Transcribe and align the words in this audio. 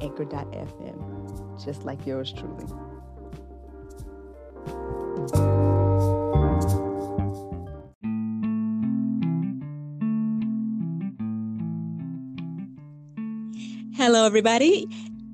anchor.fm, 0.00 1.64
just 1.64 1.84
like 1.84 2.06
yours 2.06 2.32
truly. 2.32 2.66
Hello, 13.94 14.24
everybody. 14.24 14.86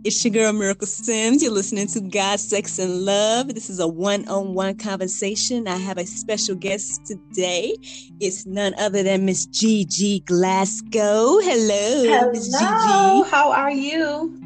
It's 0.02 0.24
your 0.24 0.32
girl 0.32 0.52
Miracle 0.52 0.86
Sims. 0.86 1.42
You're 1.42 1.52
listening 1.52 1.86
to 1.88 2.00
God, 2.00 2.38
Sex, 2.38 2.78
and 2.78 3.04
Love. 3.04 3.54
This 3.54 3.70
is 3.70 3.80
a 3.80 3.88
one 3.88 4.26
on 4.28 4.54
one 4.54 4.76
conversation. 4.76 5.66
I 5.66 5.76
have 5.76 5.98
a 5.98 6.06
special 6.06 6.54
guest 6.54 7.06
today. 7.06 7.76
It's 8.20 8.46
none 8.46 8.74
other 8.78 9.02
than 9.02 9.24
Miss 9.24 9.46
Gigi 9.46 10.20
Glasgow. 10.20 11.38
Hello, 11.40 12.02
Hello. 12.04 12.30
Miss 12.32 12.46
Gigi. 12.46 13.30
How 13.30 13.52
are 13.52 13.70
you? 13.70 14.45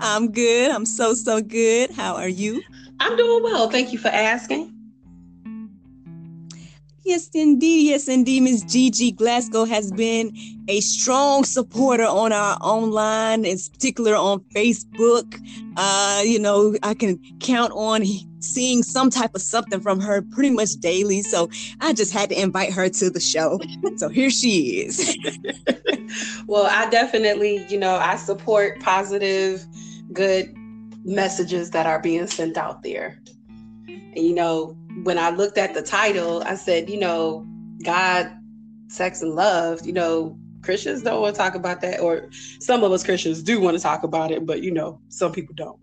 I'm 0.00 0.32
good. 0.32 0.70
I'm 0.70 0.86
so, 0.86 1.14
so 1.14 1.40
good. 1.40 1.90
How 1.90 2.16
are 2.16 2.28
you? 2.28 2.62
I'm 3.00 3.16
doing 3.16 3.42
well. 3.44 3.70
Thank 3.70 3.92
you 3.92 3.98
for 3.98 4.08
asking. 4.08 4.79
Yes, 7.04 7.30
indeed. 7.32 7.86
Yes, 7.86 8.08
indeed. 8.08 8.42
Miss 8.42 8.62
Gigi 8.62 9.10
Glasgow 9.10 9.64
has 9.64 9.90
been 9.90 10.36
a 10.68 10.80
strong 10.80 11.44
supporter 11.44 12.04
on 12.04 12.32
our 12.32 12.58
online, 12.60 13.44
in 13.44 13.58
particular 13.72 14.14
on 14.14 14.40
Facebook. 14.54 15.40
Uh, 15.76 16.22
you 16.24 16.38
know, 16.38 16.76
I 16.82 16.94
can 16.94 17.18
count 17.40 17.72
on 17.74 18.04
seeing 18.40 18.82
some 18.82 19.10
type 19.10 19.34
of 19.34 19.40
something 19.40 19.80
from 19.80 20.00
her 20.00 20.22
pretty 20.22 20.50
much 20.50 20.72
daily. 20.80 21.22
So 21.22 21.48
I 21.80 21.92
just 21.94 22.12
had 22.12 22.28
to 22.30 22.40
invite 22.40 22.72
her 22.72 22.88
to 22.88 23.10
the 23.10 23.20
show. 23.20 23.58
so 23.96 24.08
here 24.08 24.30
she 24.30 24.82
is. 24.82 25.16
well, 26.46 26.66
I 26.70 26.88
definitely, 26.90 27.64
you 27.68 27.78
know, 27.78 27.94
I 27.94 28.16
support 28.16 28.80
positive, 28.80 29.66
good 30.12 30.54
messages 31.04 31.70
that 31.70 31.86
are 31.86 32.00
being 32.00 32.26
sent 32.26 32.58
out 32.58 32.82
there. 32.82 33.18
And, 33.88 34.18
you 34.18 34.34
know, 34.34 34.76
when 35.02 35.18
I 35.18 35.30
looked 35.30 35.58
at 35.58 35.74
the 35.74 35.82
title, 35.82 36.42
I 36.44 36.54
said, 36.54 36.90
you 36.90 36.98
know, 36.98 37.46
God, 37.82 38.30
sex, 38.88 39.22
and 39.22 39.34
love, 39.34 39.84
you 39.86 39.92
know, 39.92 40.38
Christians 40.62 41.02
don't 41.02 41.20
want 41.20 41.34
to 41.34 41.38
talk 41.38 41.54
about 41.54 41.80
that, 41.80 42.00
or 42.00 42.28
some 42.60 42.84
of 42.84 42.92
us 42.92 43.04
Christians 43.04 43.42
do 43.42 43.60
want 43.60 43.76
to 43.76 43.82
talk 43.82 44.02
about 44.02 44.30
it, 44.30 44.44
but 44.44 44.62
you 44.62 44.70
know, 44.70 45.00
some 45.08 45.32
people 45.32 45.54
don't. 45.54 45.78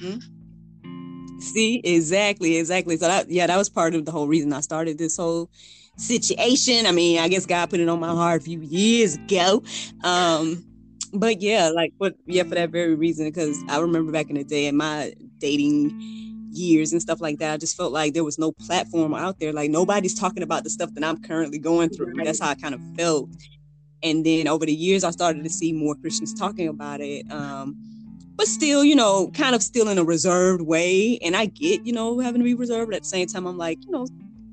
Mm-hmm. 0.00 1.40
See, 1.40 1.80
exactly, 1.84 2.56
exactly. 2.56 2.96
So 2.96 3.08
that, 3.08 3.28
yeah, 3.28 3.46
that 3.46 3.56
was 3.56 3.68
part 3.68 3.94
of 3.94 4.04
the 4.04 4.12
whole 4.12 4.28
reason 4.28 4.52
I 4.52 4.60
started 4.60 4.98
this 4.98 5.16
whole 5.16 5.50
situation. 5.96 6.86
I 6.86 6.92
mean, 6.92 7.18
I 7.18 7.28
guess 7.28 7.44
God 7.44 7.70
put 7.70 7.80
it 7.80 7.88
on 7.88 8.00
my 8.00 8.08
heart 8.08 8.40
a 8.40 8.44
few 8.44 8.60
years 8.60 9.16
ago. 9.16 9.62
Um, 10.04 10.64
but 11.12 11.42
yeah, 11.42 11.70
like, 11.74 11.92
but 11.98 12.14
yeah, 12.26 12.44
for 12.44 12.54
that 12.54 12.70
very 12.70 12.94
reason, 12.94 13.26
because 13.26 13.62
I 13.68 13.78
remember 13.78 14.12
back 14.12 14.30
in 14.30 14.36
the 14.36 14.44
day 14.44 14.66
in 14.66 14.76
my 14.76 15.12
dating 15.38 16.33
years 16.54 16.92
and 16.92 17.00
stuff 17.00 17.20
like 17.20 17.38
that. 17.38 17.52
I 17.52 17.56
just 17.56 17.76
felt 17.76 17.92
like 17.92 18.14
there 18.14 18.24
was 18.24 18.38
no 18.38 18.52
platform 18.52 19.14
out 19.14 19.38
there. 19.40 19.52
Like 19.52 19.70
nobody's 19.70 20.14
talking 20.14 20.42
about 20.42 20.64
the 20.64 20.70
stuff 20.70 20.92
that 20.94 21.04
I'm 21.04 21.20
currently 21.22 21.58
going 21.58 21.90
through. 21.90 22.14
That's 22.24 22.40
how 22.40 22.50
I 22.50 22.54
kind 22.54 22.74
of 22.74 22.80
felt. 22.96 23.30
And 24.02 24.24
then 24.24 24.46
over 24.48 24.66
the 24.66 24.74
years, 24.74 25.02
I 25.02 25.10
started 25.10 25.42
to 25.44 25.50
see 25.50 25.72
more 25.72 25.94
Christians 25.94 26.34
talking 26.34 26.68
about 26.68 27.00
it. 27.00 27.30
Um, 27.32 27.76
but 28.36 28.46
still, 28.46 28.84
you 28.84 28.94
know, 28.94 29.30
kind 29.32 29.54
of 29.54 29.62
still 29.62 29.88
in 29.88 29.96
a 29.98 30.04
reserved 30.04 30.62
way. 30.62 31.18
And 31.22 31.36
I 31.36 31.46
get, 31.46 31.86
you 31.86 31.92
know, 31.92 32.18
having 32.18 32.40
to 32.40 32.44
be 32.44 32.54
reserved. 32.54 32.90
But 32.90 32.96
at 32.96 33.02
the 33.02 33.08
same 33.08 33.26
time, 33.26 33.46
I'm 33.46 33.56
like, 33.56 33.84
you 33.84 33.90
know, 33.90 34.06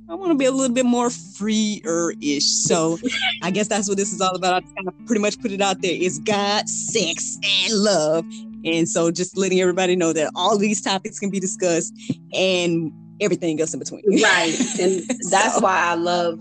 I 0.10 0.16
want 0.16 0.32
to 0.32 0.38
be 0.38 0.46
a 0.46 0.52
little 0.52 0.74
bit 0.74 0.86
more 0.86 1.10
freer 1.10 2.14
ish. 2.22 2.46
So 2.46 3.00
I 3.42 3.52
guess 3.52 3.68
that's 3.68 3.88
what 3.88 3.98
this 3.98 4.14
is 4.14 4.22
all 4.22 4.36
about. 4.36 4.54
I 4.54 4.62
kind 4.62 4.88
of 4.88 4.94
pretty 5.06 5.22
much 5.22 5.40
put 5.42 5.52
it 5.52 5.62
out 5.62 5.82
there. 5.82 5.94
It's 5.94 6.20
God, 6.20 6.70
sex, 6.70 7.38
and 7.44 7.74
love. 7.74 8.26
And 8.64 8.88
so 8.88 9.12
just 9.12 9.38
letting 9.38 9.60
everybody 9.60 9.96
know 9.96 10.14
that 10.14 10.32
all 10.36 10.58
these 10.58 10.82
topics 10.82 11.20
can 11.20 11.30
be 11.30 11.40
discussed 11.40 11.94
and 12.34 12.92
everything 13.20 13.60
else 13.60 13.74
in 13.74 13.80
between. 13.80 14.04
Right. 14.22 14.56
And 14.80 15.02
that's 15.30 15.56
so. 15.56 15.62
why 15.62 15.78
I 15.78 15.96
love, 15.96 16.40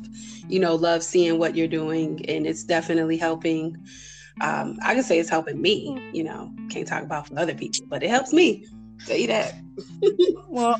you 0.48 0.58
know, 0.60 0.74
love 0.74 1.02
seeing 1.02 1.38
what 1.38 1.56
you're 1.56 1.68
doing. 1.68 2.24
And 2.28 2.46
it's 2.46 2.64
definitely 2.64 3.16
helping. 3.16 3.76
Um, 4.40 4.78
I 4.82 4.94
can 4.94 5.02
say 5.02 5.18
it's 5.18 5.28
helping 5.28 5.60
me, 5.60 6.10
you 6.12 6.24
know, 6.24 6.52
can't 6.70 6.86
talk 6.86 7.02
about 7.02 7.28
for 7.28 7.38
other 7.38 7.54
people, 7.54 7.86
but 7.88 8.02
it 8.02 8.10
helps 8.10 8.32
me. 8.32 8.66
Say 9.00 9.26
that. 9.26 9.54
well, 10.48 10.76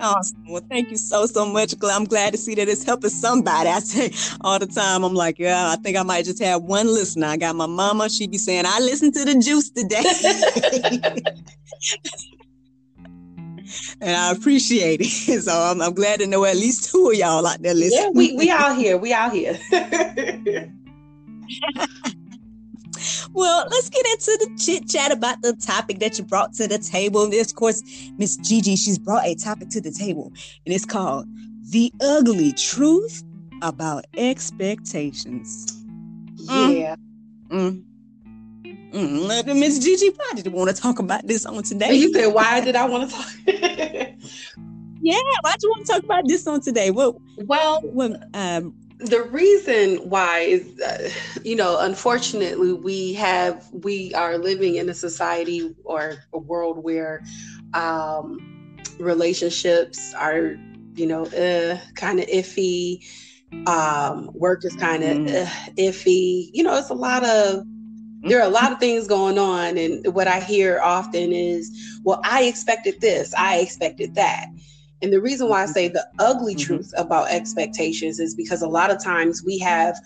Awesome. 0.00 0.44
Well, 0.48 0.62
thank 0.70 0.90
you 0.90 0.96
so 0.96 1.26
so 1.26 1.46
much. 1.46 1.74
I'm 1.82 2.04
glad 2.04 2.32
to 2.32 2.38
see 2.38 2.54
that 2.54 2.68
it's 2.68 2.84
helping 2.84 3.10
somebody. 3.10 3.68
I 3.78 3.80
say 3.80 4.12
all 4.40 4.58
the 4.58 4.66
time, 4.66 5.04
I'm 5.04 5.14
like, 5.14 5.38
yeah, 5.38 5.70
I 5.70 5.76
think 5.76 5.96
I 5.96 6.02
might 6.02 6.24
just 6.24 6.42
have 6.42 6.62
one 6.62 6.86
listener. 6.86 7.26
I 7.26 7.36
got 7.36 7.56
my 7.56 7.66
mama. 7.66 8.08
She 8.08 8.26
be 8.26 8.38
saying, 8.38 8.64
I 8.66 8.78
listened 8.80 9.14
to 9.14 9.24
the 9.24 9.34
juice 9.38 9.70
today. 9.70 10.02
and 14.00 14.16
I 14.16 14.32
appreciate 14.32 15.00
it. 15.00 15.42
So 15.42 15.52
I'm, 15.52 15.80
I'm, 15.82 15.94
glad 15.94 16.20
to 16.20 16.26
know 16.26 16.44
at 16.44 16.56
least 16.56 16.90
two 16.90 17.10
of 17.10 17.16
y'all 17.16 17.46
out 17.46 17.62
there 17.62 17.74
listening. 17.74 18.02
Yeah, 18.04 18.10
we 18.14 18.36
we 18.36 18.50
out 18.50 18.76
here. 18.76 18.96
We 18.96 19.12
out 19.12 19.32
here. 19.32 19.58
Well, 23.38 23.68
let's 23.70 23.88
get 23.88 24.04
into 24.04 24.36
the 24.40 24.56
chit 24.58 24.88
chat 24.88 25.12
about 25.12 25.40
the 25.42 25.54
topic 25.54 26.00
that 26.00 26.18
you 26.18 26.24
brought 26.24 26.52
to 26.54 26.66
the 26.66 26.78
table. 26.78 27.28
This, 27.30 27.50
of 27.50 27.56
course, 27.56 27.82
Miss 28.18 28.36
Gigi, 28.36 28.74
she's 28.74 28.98
brought 28.98 29.24
a 29.24 29.36
topic 29.36 29.68
to 29.70 29.80
the 29.80 29.92
table, 29.92 30.32
and 30.66 30.74
it's 30.74 30.84
called 30.84 31.26
The 31.70 31.92
Ugly 32.00 32.52
Truth 32.54 33.22
About 33.62 34.06
Expectations. 34.16 35.84
Yeah. 36.36 36.96
Mm. 37.48 37.84
Mm. 38.64 38.90
Mm. 38.92 39.58
Miss 39.60 39.78
Gigi, 39.78 40.08
why 40.08 40.32
did 40.34 40.46
you 40.46 40.50
want 40.50 40.74
to 40.74 40.82
talk 40.82 40.98
about 40.98 41.24
this 41.24 41.46
on 41.46 41.62
today? 41.62 41.94
You 41.94 42.12
said, 42.12 42.26
why 42.26 42.60
did 42.60 42.74
I 42.74 42.86
want 42.86 43.08
to 43.08 43.16
talk? 43.16 43.26
yeah, 43.46 45.20
why 45.42 45.54
do 45.58 45.68
you 45.68 45.70
want 45.70 45.86
to 45.86 45.92
talk 45.92 46.02
about 46.02 46.26
this 46.26 46.44
on 46.48 46.60
today? 46.60 46.90
Well, 46.90 47.22
well, 47.36 47.80
well 47.84 48.16
um, 48.34 48.74
the 48.98 49.22
reason 49.22 49.96
why 50.08 50.40
is 50.40 50.80
uh, 50.80 51.08
you 51.44 51.54
know 51.54 51.78
unfortunately 51.80 52.72
we 52.72 53.12
have 53.14 53.64
we 53.72 54.12
are 54.14 54.38
living 54.38 54.74
in 54.74 54.88
a 54.88 54.94
society 54.94 55.74
or 55.84 56.24
a 56.32 56.38
world 56.38 56.82
where 56.82 57.22
um 57.74 58.38
relationships 58.98 60.12
are 60.14 60.56
you 60.94 61.06
know 61.06 61.24
uh, 61.26 61.78
kind 61.94 62.18
of 62.20 62.26
iffy. 62.26 63.04
Um 63.66 64.30
work 64.34 64.64
is 64.64 64.74
kind 64.76 65.02
of 65.04 65.16
mm. 65.16 65.46
uh, 65.46 65.50
iffy. 65.76 66.50
You 66.52 66.64
know 66.64 66.76
it's 66.76 66.90
a 66.90 66.94
lot 66.94 67.24
of 67.24 67.64
there 68.22 68.40
are 68.40 68.46
a 68.46 68.50
lot 68.50 68.72
of 68.72 68.80
things 68.80 69.06
going 69.06 69.38
on. 69.38 69.78
And 69.78 70.12
what 70.12 70.26
i 70.26 70.40
hear 70.40 70.80
often 70.82 71.32
is 71.32 72.00
well 72.02 72.20
i 72.24 72.42
expected 72.42 73.00
this 73.00 73.32
i 73.34 73.58
expected 73.58 74.16
that 74.16 74.48
and 75.00 75.12
the 75.12 75.20
reason 75.20 75.48
why 75.48 75.62
I 75.62 75.66
say 75.66 75.88
the 75.88 76.06
ugly 76.18 76.54
mm-hmm. 76.54 76.66
truth 76.66 76.92
about 76.96 77.30
expectations 77.30 78.18
is 78.18 78.34
because 78.34 78.62
a 78.62 78.68
lot 78.68 78.90
of 78.90 79.02
times 79.02 79.44
we 79.44 79.58
have 79.58 79.96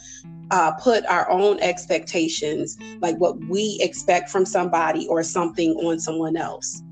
uh, 0.50 0.72
put 0.72 1.06
our 1.06 1.28
own 1.30 1.58
expectations, 1.60 2.76
like 3.00 3.16
what 3.16 3.38
we 3.44 3.78
expect 3.80 4.28
from 4.28 4.44
somebody 4.44 5.06
or 5.08 5.22
something, 5.22 5.72
on 5.76 5.98
someone 5.98 6.36
else. 6.36 6.82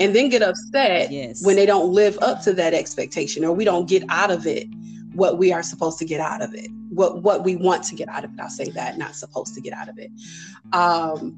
And 0.00 0.14
then 0.14 0.28
get 0.28 0.42
upset 0.42 1.10
yes. 1.10 1.44
when 1.44 1.56
they 1.56 1.66
don't 1.66 1.92
live 1.92 2.18
up 2.22 2.42
to 2.42 2.52
that 2.54 2.74
expectation 2.74 3.44
or 3.44 3.52
we 3.52 3.64
don't 3.64 3.88
get 3.88 4.04
out 4.08 4.30
of 4.30 4.46
it 4.46 4.68
what 5.14 5.38
we 5.38 5.52
are 5.52 5.62
supposed 5.62 5.98
to 5.98 6.04
get 6.04 6.20
out 6.20 6.42
of 6.42 6.54
it, 6.54 6.70
what, 6.90 7.22
what 7.22 7.42
we 7.42 7.56
want 7.56 7.82
to 7.82 7.96
get 7.96 8.08
out 8.08 8.24
of 8.24 8.32
it. 8.32 8.40
I'll 8.40 8.48
say 8.48 8.70
that, 8.70 8.98
not 8.98 9.16
supposed 9.16 9.54
to 9.54 9.60
get 9.60 9.72
out 9.72 9.88
of 9.88 9.98
it. 9.98 10.10
Um, 10.72 11.36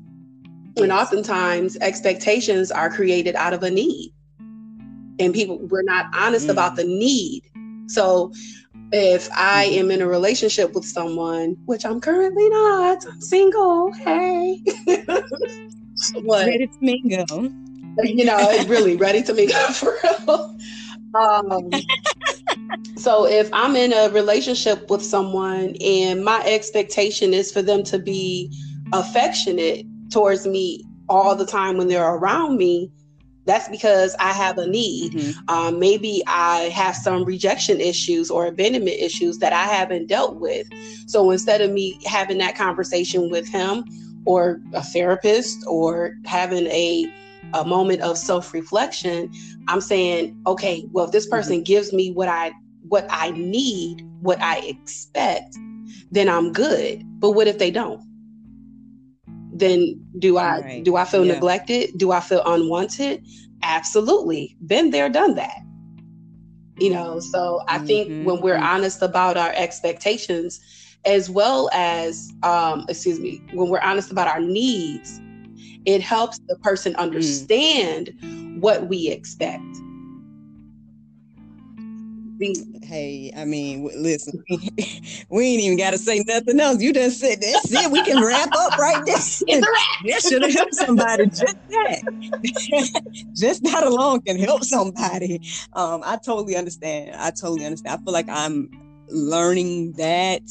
and 0.76 0.92
oftentimes 0.92 1.76
expectations 1.78 2.70
are 2.70 2.90
created 2.90 3.34
out 3.34 3.54
of 3.54 3.62
a 3.62 3.70
need 3.70 4.12
and 5.20 5.34
people 5.34 5.58
we're 5.68 5.82
not 5.82 6.06
honest 6.14 6.46
mm. 6.46 6.50
about 6.50 6.76
the 6.76 6.84
need. 6.84 7.42
So 7.88 8.32
if 8.92 9.28
i 9.32 9.66
mm-hmm. 9.66 9.78
am 9.80 9.90
in 9.90 10.02
a 10.02 10.06
relationship 10.06 10.72
with 10.72 10.84
someone 10.84 11.56
which 11.66 11.84
i'm 11.84 12.00
currently 12.00 12.48
not 12.48 13.06
i'm 13.06 13.20
single 13.20 13.92
hey. 13.92 14.62
What? 16.22 16.46
Ready 16.46 16.66
to 16.66 16.78
mingle. 16.80 17.44
You 18.02 18.24
know 18.24 18.38
it's 18.38 18.64
really 18.66 18.96
ready 19.06 19.22
to 19.22 19.34
mingle 19.34 19.58
for 19.72 19.98
real. 20.02 20.56
Um, 21.14 21.70
so 22.96 23.26
if 23.26 23.50
i'm 23.52 23.76
in 23.76 23.92
a 23.92 24.08
relationship 24.10 24.88
with 24.88 25.04
someone 25.04 25.74
and 25.84 26.24
my 26.24 26.42
expectation 26.46 27.34
is 27.34 27.52
for 27.52 27.62
them 27.62 27.82
to 27.84 27.98
be 27.98 28.50
affectionate 28.92 29.84
towards 30.10 30.46
me 30.46 30.84
all 31.08 31.34
the 31.34 31.46
time 31.46 31.76
when 31.76 31.88
they're 31.88 32.14
around 32.14 32.56
me, 32.56 32.90
that's 33.46 33.68
because 33.68 34.14
I 34.20 34.32
have 34.32 34.58
a 34.58 34.66
need. 34.66 35.12
Mm-hmm. 35.12 35.48
Um, 35.48 35.78
maybe 35.78 36.22
I 36.26 36.70
have 36.74 36.94
some 36.94 37.24
rejection 37.24 37.80
issues 37.80 38.30
or 38.30 38.46
abandonment 38.46 38.96
issues 39.00 39.38
that 39.38 39.52
I 39.52 39.64
haven't 39.64 40.06
dealt 40.06 40.36
with. 40.36 40.68
So 41.06 41.30
instead 41.30 41.60
of 41.60 41.70
me 41.70 41.98
having 42.04 42.38
that 42.38 42.56
conversation 42.56 43.30
with 43.30 43.48
him 43.48 43.84
or 44.26 44.60
a 44.74 44.82
therapist 44.82 45.64
or 45.66 46.16
having 46.26 46.66
a 46.66 47.12
a 47.54 47.64
moment 47.64 48.00
of 48.02 48.16
self-reflection, 48.16 49.32
I'm 49.66 49.80
saying, 49.80 50.40
okay, 50.46 50.86
well, 50.92 51.06
if 51.06 51.12
this 51.12 51.24
mm-hmm. 51.24 51.36
person 51.36 51.56
mm-hmm. 51.56 51.64
gives 51.64 51.92
me 51.92 52.12
what 52.12 52.28
I 52.28 52.52
what 52.88 53.06
I 53.10 53.30
need, 53.30 54.06
what 54.20 54.40
I 54.40 54.58
expect, 54.58 55.56
then 56.10 56.28
I'm 56.28 56.52
good. 56.52 57.02
But 57.20 57.30
what 57.32 57.48
if 57.48 57.58
they 57.58 57.70
don't? 57.70 58.02
Then 59.60 60.04
do 60.18 60.36
I 60.38 60.60
right. 60.60 60.84
do 60.84 60.96
I 60.96 61.04
feel 61.04 61.24
yeah. 61.24 61.34
neglected? 61.34 61.96
Do 61.96 62.12
I 62.12 62.20
feel 62.20 62.42
unwanted? 62.44 63.24
Absolutely. 63.62 64.56
Been 64.66 64.90
there, 64.90 65.08
done 65.08 65.34
that. 65.36 65.58
You 66.78 66.90
know, 66.90 67.20
so 67.20 67.62
I 67.68 67.76
mm-hmm. 67.76 67.86
think 67.86 68.26
when 68.26 68.40
we're 68.40 68.56
honest 68.56 69.02
about 69.02 69.36
our 69.36 69.52
expectations, 69.54 70.60
as 71.04 71.28
well 71.28 71.68
as 71.72 72.32
um, 72.42 72.86
excuse 72.88 73.20
me, 73.20 73.42
when 73.52 73.68
we're 73.68 73.80
honest 73.80 74.10
about 74.10 74.28
our 74.28 74.40
needs, 74.40 75.20
it 75.84 76.00
helps 76.00 76.38
the 76.48 76.56
person 76.56 76.94
mm. 76.94 76.98
understand 76.98 78.12
mm. 78.22 78.60
what 78.60 78.88
we 78.88 79.08
expect 79.08 79.64
hey, 82.82 83.32
I 83.36 83.44
mean, 83.44 83.88
listen, 83.96 84.42
we 85.28 85.46
ain't 85.46 85.62
even 85.62 85.78
got 85.78 85.90
to 85.90 85.98
say 85.98 86.24
nothing 86.26 86.58
else. 86.58 86.80
You 86.80 86.92
just 86.92 87.20
said 87.20 87.40
that's 87.40 87.70
it. 87.70 87.90
We 87.90 88.02
can 88.02 88.22
wrap 88.24 88.48
up 88.56 88.78
right 88.78 89.04
there. 89.04 89.16
that 90.06 90.22
should 90.22 90.42
have 90.42 90.52
helped 90.52 90.74
somebody. 90.74 91.26
Just 91.26 91.56
that, 91.68 93.02
just 93.34 93.62
that 93.64 93.84
alone 93.84 94.22
can 94.22 94.38
help 94.38 94.64
somebody. 94.64 95.40
Um, 95.74 96.02
I 96.04 96.16
totally 96.16 96.56
understand. 96.56 97.14
I 97.16 97.30
totally 97.30 97.64
understand. 97.64 98.00
I 98.00 98.04
feel 98.04 98.12
like 98.12 98.28
I'm 98.28 98.70
learning 99.08 99.92
that 99.92 100.42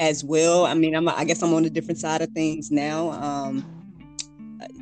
as 0.00 0.24
well. 0.24 0.66
I 0.66 0.74
mean, 0.74 0.94
I'm, 0.94 1.08
I 1.08 1.24
guess 1.24 1.42
I'm 1.42 1.54
on 1.54 1.64
a 1.64 1.70
different 1.70 1.98
side 1.98 2.22
of 2.22 2.30
things 2.30 2.70
now. 2.70 3.10
Um, 3.10 3.64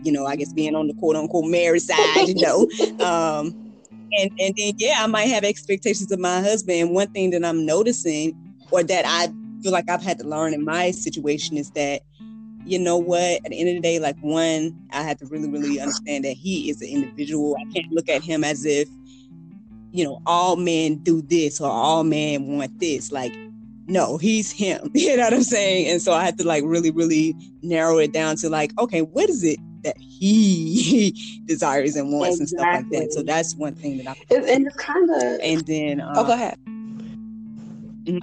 you 0.02 0.12
know, 0.12 0.26
I 0.26 0.36
guess 0.36 0.52
being 0.52 0.74
on 0.74 0.88
the 0.88 0.94
quote 0.94 1.16
unquote 1.16 1.46
married 1.46 1.82
side, 1.82 2.28
you 2.28 2.34
know. 2.34 2.68
Um, 3.04 3.61
and 4.18 4.30
and 4.38 4.54
then 4.56 4.74
yeah, 4.78 4.96
I 4.98 5.06
might 5.06 5.28
have 5.28 5.44
expectations 5.44 6.10
of 6.12 6.18
my 6.18 6.40
husband. 6.40 6.78
And 6.80 6.90
one 6.90 7.10
thing 7.12 7.30
that 7.30 7.44
I'm 7.44 7.64
noticing, 7.64 8.36
or 8.70 8.82
that 8.82 9.04
I 9.06 9.32
feel 9.62 9.72
like 9.72 9.88
I've 9.88 10.02
had 10.02 10.18
to 10.18 10.26
learn 10.26 10.54
in 10.54 10.64
my 10.64 10.90
situation, 10.90 11.56
is 11.56 11.70
that 11.72 12.02
you 12.64 12.78
know 12.78 12.96
what? 12.96 13.44
At 13.44 13.50
the 13.50 13.58
end 13.58 13.68
of 13.70 13.74
the 13.76 13.80
day, 13.80 13.98
like 13.98 14.16
one, 14.20 14.78
I 14.92 15.02
had 15.02 15.18
to 15.18 15.26
really, 15.26 15.48
really 15.48 15.80
understand 15.80 16.24
that 16.24 16.34
he 16.34 16.70
is 16.70 16.80
an 16.80 16.88
individual. 16.88 17.56
I 17.56 17.72
can't 17.72 17.92
look 17.92 18.08
at 18.08 18.22
him 18.22 18.44
as 18.44 18.64
if 18.64 18.88
you 19.92 20.04
know 20.04 20.22
all 20.26 20.56
men 20.56 20.96
do 20.96 21.22
this 21.22 21.60
or 21.60 21.70
all 21.70 22.04
men 22.04 22.46
want 22.56 22.78
this. 22.78 23.12
Like 23.12 23.34
no, 23.86 24.16
he's 24.16 24.50
him. 24.50 24.90
You 24.94 25.16
know 25.16 25.24
what 25.24 25.34
I'm 25.34 25.42
saying? 25.42 25.88
And 25.88 26.00
so 26.00 26.12
I 26.12 26.24
had 26.24 26.38
to 26.38 26.46
like 26.46 26.64
really, 26.64 26.90
really 26.90 27.34
narrow 27.62 27.98
it 27.98 28.12
down 28.12 28.36
to 28.36 28.48
like, 28.48 28.72
okay, 28.78 29.02
what 29.02 29.28
is 29.28 29.42
it 29.42 29.58
that 29.82 29.96
he 29.98 31.42
desires 31.46 31.96
and 31.96 32.12
wants 32.12 32.40
exactly. 32.40 32.42
and 32.42 32.48
stuff 32.48 32.92
like 32.92 33.08
that. 33.08 33.12
So 33.12 33.22
that's 33.22 33.54
one 33.54 33.74
thing 33.74 33.98
that 33.98 34.08
I 34.08 34.34
and, 34.34 34.44
and 34.44 34.66
it's 34.66 34.76
kind 34.76 35.10
of 35.10 35.40
and 35.42 35.66
then 35.66 36.00
um, 36.00 36.12
oh, 36.16 36.24
go 36.24 36.32
ahead. 36.32 36.58
Mm-hmm. 38.04 38.18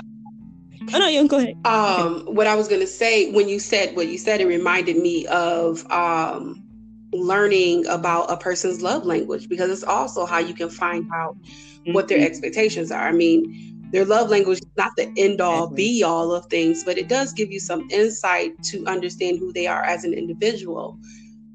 Oh 0.94 0.98
no, 0.98 1.08
you 1.08 1.20
can 1.20 1.28
go 1.28 1.38
ahead. 1.38 1.58
Um, 1.66 2.26
what 2.26 2.48
I 2.48 2.56
was 2.56 2.68
gonna 2.68 2.88
say 2.88 3.32
when 3.32 3.48
you 3.48 3.60
said 3.60 3.96
what 3.96 4.08
you 4.08 4.18
said, 4.18 4.42
it 4.42 4.48
reminded 4.48 4.98
me 4.98 5.26
of 5.28 5.90
um 5.92 6.64
learning 7.12 7.88
about 7.88 8.32
a 8.32 8.38
person's 8.38 8.82
love 8.82 9.06
language 9.06 9.50
because 9.50 9.70
it's 9.72 9.84
also 9.84 10.26
how 10.26 10.38
you 10.38 10.54
can 10.54 10.70
find 10.70 11.10
out 11.14 11.36
mm-hmm. 11.42 11.94
what 11.94 12.08
their 12.08 12.20
mm-hmm. 12.20 12.28
expectations 12.28 12.92
are. 12.92 13.08
I 13.08 13.12
mean, 13.12 13.90
their 13.92 14.06
love 14.06 14.30
language 14.30 14.60
is 14.60 14.68
not 14.78 14.92
the 14.96 15.12
end 15.18 15.42
all 15.42 15.64
exactly. 15.64 15.76
be 15.76 16.04
all 16.04 16.34
of 16.34 16.46
things, 16.46 16.84
but 16.84 16.98
it 16.98 17.08
does 17.08 17.34
give 17.34 17.52
you 17.52 17.60
some 17.60 17.90
insight 17.90 18.62
to 18.66 18.86
understand 18.86 19.40
who 19.40 19.52
they 19.52 19.66
are 19.68 19.84
as 19.84 20.04
an 20.04 20.14
individual. 20.14 20.98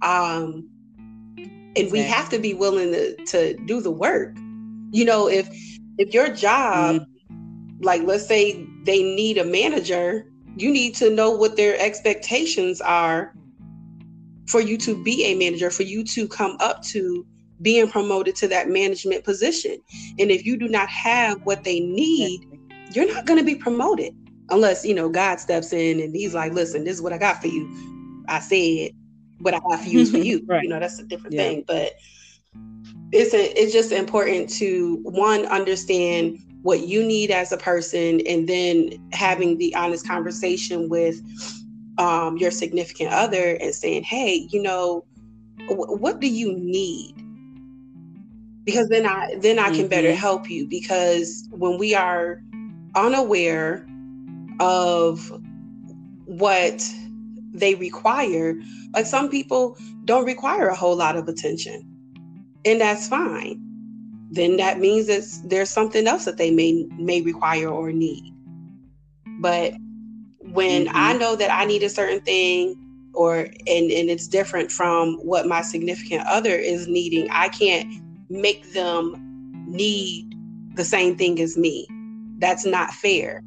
Um, 0.05 0.69
and 1.77 1.91
we 1.91 2.01
have 2.01 2.29
to 2.29 2.39
be 2.39 2.55
willing 2.55 2.93
to, 2.93 3.17
to 3.27 3.57
do 3.65 3.81
the 3.81 3.91
work. 3.91 4.37
You 4.93 5.05
know, 5.05 5.29
if 5.29 5.49
if 5.99 6.15
your 6.15 6.29
job, 6.29 6.97
mm-hmm. 6.97 7.83
like 7.83 8.03
let's 8.03 8.27
say 8.27 8.65
they 8.85 9.03
need 9.03 9.39
a 9.39 9.45
manager, 9.45 10.27
you 10.57 10.71
need 10.71 10.95
to 10.97 11.11
know 11.11 11.31
what 11.31 11.57
their 11.57 11.79
expectations 11.81 12.81
are 12.81 13.35
for 14.47 14.61
you 14.61 14.77
to 14.79 15.03
be 15.03 15.25
a 15.25 15.35
manager, 15.35 15.71
for 15.71 15.83
you 15.83 16.05
to 16.05 16.29
come 16.29 16.57
up 16.61 16.83
to 16.83 17.27
being 17.63 17.89
promoted 17.89 18.37
to 18.37 18.49
that 18.49 18.69
management 18.69 19.25
position. 19.25 19.79
And 20.19 20.31
if 20.31 20.45
you 20.45 20.57
do 20.57 20.69
not 20.69 20.89
have 20.89 21.43
what 21.45 21.65
they 21.65 21.81
need, 21.81 22.41
you're 22.93 23.13
not 23.13 23.27
going 23.27 23.39
to 23.39 23.45
be 23.45 23.55
promoted 23.55 24.15
unless, 24.51 24.85
you 24.85 24.95
know, 24.95 25.09
God 25.09 25.41
steps 25.41 25.73
in 25.73 26.01
and 26.01 26.15
he's 26.15 26.35
like, 26.35 26.53
listen, 26.53 26.85
this 26.85 26.97
is 26.97 27.03
what 27.03 27.13
I 27.13 27.19
got 27.19 27.41
for 27.41 27.49
you. 27.49 28.25
I 28.29 28.41
said, 28.41 28.91
what 29.39 29.55
I 29.55 29.61
have 29.71 29.85
to 29.85 29.91
use 29.91 30.11
for 30.11 30.19
you. 30.19 30.45
right. 30.49 30.63
You 30.63 30.69
know, 30.69 30.81
that's 30.81 30.99
a 30.99 31.05
different 31.05 31.35
yeah. 31.35 31.43
thing. 31.43 31.65
But 31.67 31.95
it's 33.13 33.35
a, 33.35 33.61
it's 33.61 33.73
just 33.73 33.93
important 33.93 34.51
to 34.51 35.01
one 35.03 35.47
understand 35.47 36.39
what 36.63 36.87
you 36.87 37.05
need 37.05 37.31
as 37.31 37.53
a 37.53 37.59
person 37.59 38.21
and 38.27 38.49
then 38.49 38.91
having 39.13 39.59
the 39.59 39.75
honest 39.75 40.07
conversation 40.07 40.89
with 40.89 41.21
um, 41.99 42.37
your 42.39 42.51
significant 42.51 43.13
other 43.13 43.57
and 43.61 43.75
saying, 43.75 44.03
hey, 44.03 44.49
you 44.51 44.63
know, 44.63 45.05
w- 45.69 45.97
what 45.97 46.21
do 46.21 46.27
you 46.27 46.53
need? 46.55 47.15
because 48.65 48.89
then 48.89 49.07
I 49.07 49.37
then 49.39 49.59
I 49.59 49.67
can 49.67 49.81
mm-hmm. 49.81 49.89
better 49.89 50.15
help 50.15 50.51
you 50.51 50.67
because 50.67 51.47
when 51.51 51.79
we 51.79 51.95
are 51.95 52.43
unaware 52.95 53.87
of 54.61 55.31
what 56.25 56.83
they 57.55 57.77
require, 57.77 58.57
like 58.93 59.07
some 59.07 59.31
people 59.31 59.79
don't 60.05 60.27
require 60.27 60.69
a 60.69 60.75
whole 60.75 60.97
lot 60.97 61.17
of 61.17 61.29
attention. 61.29 61.89
And 62.65 62.81
that's 62.81 63.09
fine. 63.09 63.61
Then 64.31 64.57
that 64.57 64.81
means 64.81 65.07
that 65.07 65.25
there's 65.49 65.71
something 65.71 66.07
else 66.07 66.25
that 66.25 66.37
they 66.37 66.51
may 66.51 66.87
may 66.99 67.21
require 67.21 67.69
or 67.69 67.93
need. 67.93 68.35
But 69.41 69.75
when 70.41 70.87
mm-hmm. 70.87 70.97
I 70.97 71.13
know 71.15 71.37
that 71.37 71.53
I 71.53 71.65
need 71.65 71.83
a 71.83 71.89
certain 71.89 72.21
thing 72.21 72.77
or 73.15 73.37
and, 73.37 73.91
and 73.91 74.11
it's 74.11 74.27
different 74.27 74.73
from 74.73 75.17
what 75.19 75.47
my 75.47 75.63
significant 75.63 76.27
other 76.27 76.51
is 76.51 76.89
needing, 76.89 77.31
I 77.31 77.49
can't 77.49 78.03
make 78.29 78.73
them 78.73 79.15
need 79.69 80.35
the 80.75 80.85
same 80.85 81.17
thing 81.17 81.41
as 81.41 81.57
me. 81.57 81.87
That's 82.39 82.67
not 82.67 82.93
fair 82.93 83.43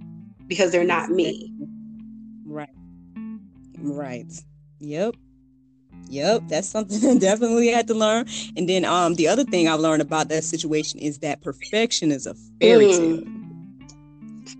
because 0.48 0.72
they're 0.72 0.86
not 0.86 1.10
me. 1.10 1.52
Right. 3.94 4.32
Yep. 4.80 5.16
Yep, 6.10 6.44
that's 6.48 6.70
something 6.70 7.10
I 7.18 7.18
definitely 7.18 7.70
had 7.70 7.88
to 7.88 7.94
learn. 7.94 8.28
And 8.56 8.68
then 8.68 8.86
um 8.86 9.16
the 9.16 9.28
other 9.28 9.44
thing 9.44 9.68
I've 9.68 9.80
learned 9.80 10.02
about 10.02 10.30
that 10.30 10.44
situation 10.44 11.00
is 11.00 11.20
that 11.20 11.42
perfection 11.42 12.12
is 12.12 12.26
a 12.26 12.36
fairy 12.62 12.88
mm. 12.88 13.24
tale. 13.24 13.34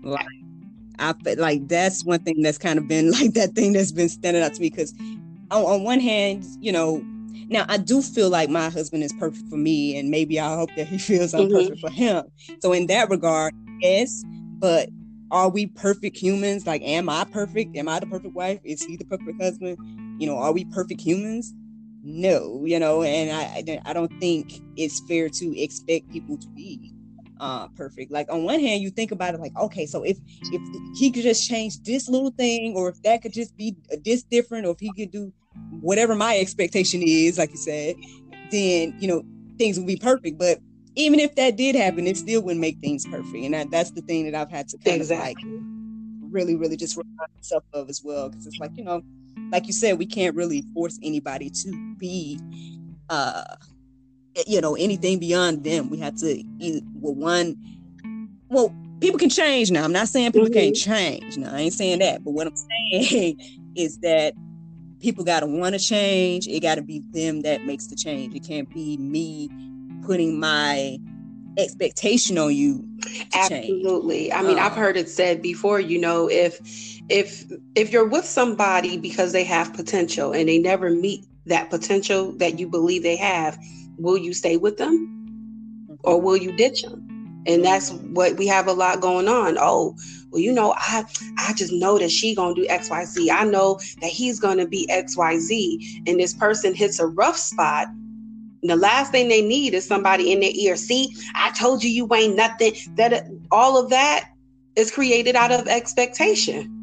Like 0.02 0.26
I 0.98 1.12
feel 1.12 1.38
like 1.38 1.68
that's 1.68 2.04
one 2.04 2.20
thing 2.20 2.42
that's 2.42 2.58
kind 2.58 2.78
of 2.78 2.88
been 2.88 3.10
like 3.18 3.34
that 3.34 3.54
thing 3.54 3.72
that's 3.72 3.92
been 3.92 4.08
standing 4.08 4.42
out 4.42 4.54
to 4.54 4.60
me 4.60 4.70
because 4.70 4.94
on, 5.50 5.64
on 5.64 5.84
one 5.84 6.00
hand, 6.00 6.44
you 6.60 6.72
know, 6.72 7.02
now, 7.50 7.64
I 7.68 7.78
do 7.78 8.02
feel 8.02 8.28
like 8.28 8.50
my 8.50 8.68
husband 8.68 9.02
is 9.02 9.12
perfect 9.14 9.48
for 9.48 9.56
me, 9.56 9.98
and 9.98 10.10
maybe 10.10 10.38
I 10.38 10.54
hope 10.54 10.70
that 10.76 10.86
he 10.86 10.98
feels 10.98 11.32
I'm 11.32 11.48
mm-hmm. 11.48 11.56
perfect 11.56 11.80
for 11.80 11.90
him. 11.90 12.24
So, 12.60 12.72
in 12.72 12.86
that 12.88 13.08
regard, 13.08 13.54
yes, 13.80 14.22
but 14.58 14.90
are 15.30 15.48
we 15.50 15.66
perfect 15.66 16.16
humans? 16.16 16.66
Like, 16.66 16.82
am 16.82 17.08
I 17.08 17.24
perfect? 17.24 17.76
Am 17.76 17.88
I 17.88 18.00
the 18.00 18.06
perfect 18.06 18.34
wife? 18.34 18.60
Is 18.64 18.82
he 18.82 18.96
the 18.96 19.04
perfect 19.04 19.40
husband? 19.40 19.78
You 20.18 20.26
know, 20.26 20.38
are 20.38 20.52
we 20.52 20.64
perfect 20.64 21.00
humans? 21.00 21.52
No, 22.02 22.62
you 22.64 22.78
know, 22.78 23.02
and 23.02 23.30
I 23.30 23.80
I 23.84 23.92
don't 23.92 24.12
think 24.20 24.52
it's 24.76 25.00
fair 25.08 25.28
to 25.28 25.60
expect 25.60 26.10
people 26.10 26.38
to 26.38 26.48
be 26.48 26.92
uh 27.40 27.68
perfect. 27.68 28.10
Like 28.10 28.32
on 28.32 28.44
one 28.44 28.60
hand, 28.60 28.82
you 28.82 28.90
think 28.90 29.12
about 29.12 29.34
it 29.34 29.40
like, 29.40 29.56
okay, 29.58 29.86
so 29.86 30.02
if 30.02 30.16
if 30.52 30.62
he 30.98 31.10
could 31.10 31.24
just 31.24 31.48
change 31.48 31.82
this 31.82 32.08
little 32.08 32.30
thing, 32.30 32.74
or 32.76 32.88
if 32.88 33.02
that 33.02 33.22
could 33.22 33.32
just 33.32 33.56
be 33.56 33.76
this 34.04 34.22
different, 34.22 34.66
or 34.66 34.70
if 34.70 34.80
he 34.80 34.92
could 34.92 35.10
do 35.10 35.32
whatever 35.80 36.14
my 36.14 36.38
expectation 36.38 37.02
is, 37.04 37.38
like 37.38 37.50
you 37.50 37.56
said, 37.56 37.96
then 38.50 38.96
you 39.00 39.08
know 39.08 39.22
things 39.58 39.78
would 39.78 39.86
be 39.88 39.96
perfect. 39.96 40.38
But 40.38 40.60
even 40.98 41.20
if 41.20 41.36
that 41.36 41.56
did 41.56 41.76
happen, 41.76 42.06
it 42.06 42.16
still 42.16 42.42
wouldn't 42.42 42.60
make 42.60 42.78
things 42.78 43.06
perfect. 43.06 43.36
And 43.36 43.54
that, 43.54 43.70
that's 43.70 43.92
the 43.92 44.02
thing 44.02 44.24
that 44.30 44.34
I've 44.34 44.50
had 44.50 44.68
to 44.68 44.78
kind 44.78 44.96
exactly. 44.96 45.44
of 45.44 45.48
like 45.48 45.62
really, 46.32 46.56
really 46.56 46.76
just 46.76 46.96
remind 46.96 47.30
myself 47.36 47.62
of 47.72 47.88
as 47.88 48.02
well. 48.02 48.28
Because 48.28 48.48
it's 48.48 48.58
like, 48.58 48.72
you 48.76 48.82
know, 48.82 49.02
like 49.52 49.68
you 49.68 49.72
said, 49.72 49.96
we 49.96 50.06
can't 50.06 50.34
really 50.34 50.64
force 50.74 50.98
anybody 51.02 51.50
to 51.50 51.94
be 51.96 52.38
uh 53.08 53.56
you 54.46 54.60
know 54.60 54.74
anything 54.74 55.18
beyond 55.18 55.64
them. 55.64 55.88
We 55.88 55.98
have 55.98 56.16
to 56.16 56.44
either 56.58 56.84
well 56.94 57.14
one 57.14 57.56
well 58.48 58.74
people 59.00 59.18
can 59.18 59.30
change 59.30 59.70
now. 59.70 59.84
I'm 59.84 59.92
not 59.92 60.08
saying 60.08 60.32
people 60.32 60.48
mm-hmm. 60.48 60.54
can't 60.54 60.76
change. 60.76 61.38
Now 61.38 61.54
I 61.54 61.60
ain't 61.60 61.72
saying 61.72 62.00
that, 62.00 62.24
but 62.24 62.32
what 62.32 62.48
I'm 62.48 62.56
saying 62.56 63.40
is 63.76 63.98
that 64.00 64.34
people 65.00 65.24
got 65.24 65.40
to 65.40 65.46
want 65.46 65.74
to 65.74 65.78
change. 65.78 66.48
It 66.48 66.60
got 66.60 66.74
to 66.74 66.82
be 66.82 67.02
them 67.12 67.42
that 67.42 67.64
makes 67.64 67.86
the 67.86 67.96
change. 67.96 68.34
It 68.34 68.46
can't 68.46 68.68
be 68.72 68.96
me 68.96 69.48
putting 70.08 70.40
my 70.40 70.98
expectation 71.58 72.38
on 72.38 72.54
you. 72.54 72.82
Absolutely. 73.34 74.30
Change. 74.30 74.32
I 74.32 74.42
mean, 74.42 74.58
um, 74.58 74.64
I've 74.64 74.74
heard 74.74 74.96
it 74.96 75.08
said 75.08 75.42
before, 75.42 75.78
you 75.80 76.00
know, 76.00 76.30
if 76.30 76.58
if 77.10 77.44
if 77.74 77.92
you're 77.92 78.08
with 78.08 78.24
somebody 78.24 78.96
because 78.96 79.32
they 79.32 79.44
have 79.44 79.74
potential 79.74 80.32
and 80.32 80.48
they 80.48 80.58
never 80.58 80.88
meet 80.88 81.26
that 81.44 81.68
potential 81.68 82.32
that 82.38 82.58
you 82.58 82.68
believe 82.68 83.02
they 83.02 83.16
have, 83.16 83.58
will 83.98 84.16
you 84.16 84.32
stay 84.32 84.56
with 84.56 84.78
them 84.78 85.98
or 86.04 86.16
mm-hmm. 86.16 86.24
will 86.24 86.36
you 86.38 86.56
ditch 86.56 86.82
them? 86.82 87.04
And 87.46 87.62
that's 87.64 87.92
what 87.92 88.36
we 88.36 88.46
have 88.46 88.66
a 88.66 88.72
lot 88.72 89.00
going 89.02 89.28
on. 89.28 89.56
Oh, 89.58 89.94
well, 90.30 90.40
you 90.40 90.52
know, 90.52 90.74
I 90.76 91.04
I 91.38 91.52
just 91.52 91.72
know 91.72 91.98
that 91.98 92.10
she 92.10 92.34
gonna 92.34 92.54
do 92.54 92.66
X, 92.68 92.88
Y, 92.88 93.04
Z. 93.04 93.30
I 93.30 93.44
know 93.44 93.78
that 94.00 94.10
he's 94.10 94.40
gonna 94.40 94.66
be 94.66 94.88
X, 94.90 95.18
Y, 95.18 95.38
Z. 95.38 96.02
And 96.06 96.18
this 96.18 96.32
person 96.32 96.74
hits 96.74 96.98
a 96.98 97.06
rough 97.06 97.36
spot. 97.36 97.88
The 98.62 98.76
last 98.76 99.12
thing 99.12 99.28
they 99.28 99.42
need 99.42 99.74
is 99.74 99.86
somebody 99.86 100.32
in 100.32 100.40
their 100.40 100.52
ear. 100.52 100.76
See, 100.76 101.14
I 101.34 101.52
told 101.52 101.84
you 101.84 101.90
you 101.90 102.12
ain't 102.14 102.36
nothing. 102.36 102.74
That 102.96 103.28
all 103.50 103.78
of 103.78 103.90
that 103.90 104.30
is 104.76 104.90
created 104.90 105.36
out 105.36 105.52
of 105.52 105.68
expectation. 105.68 106.74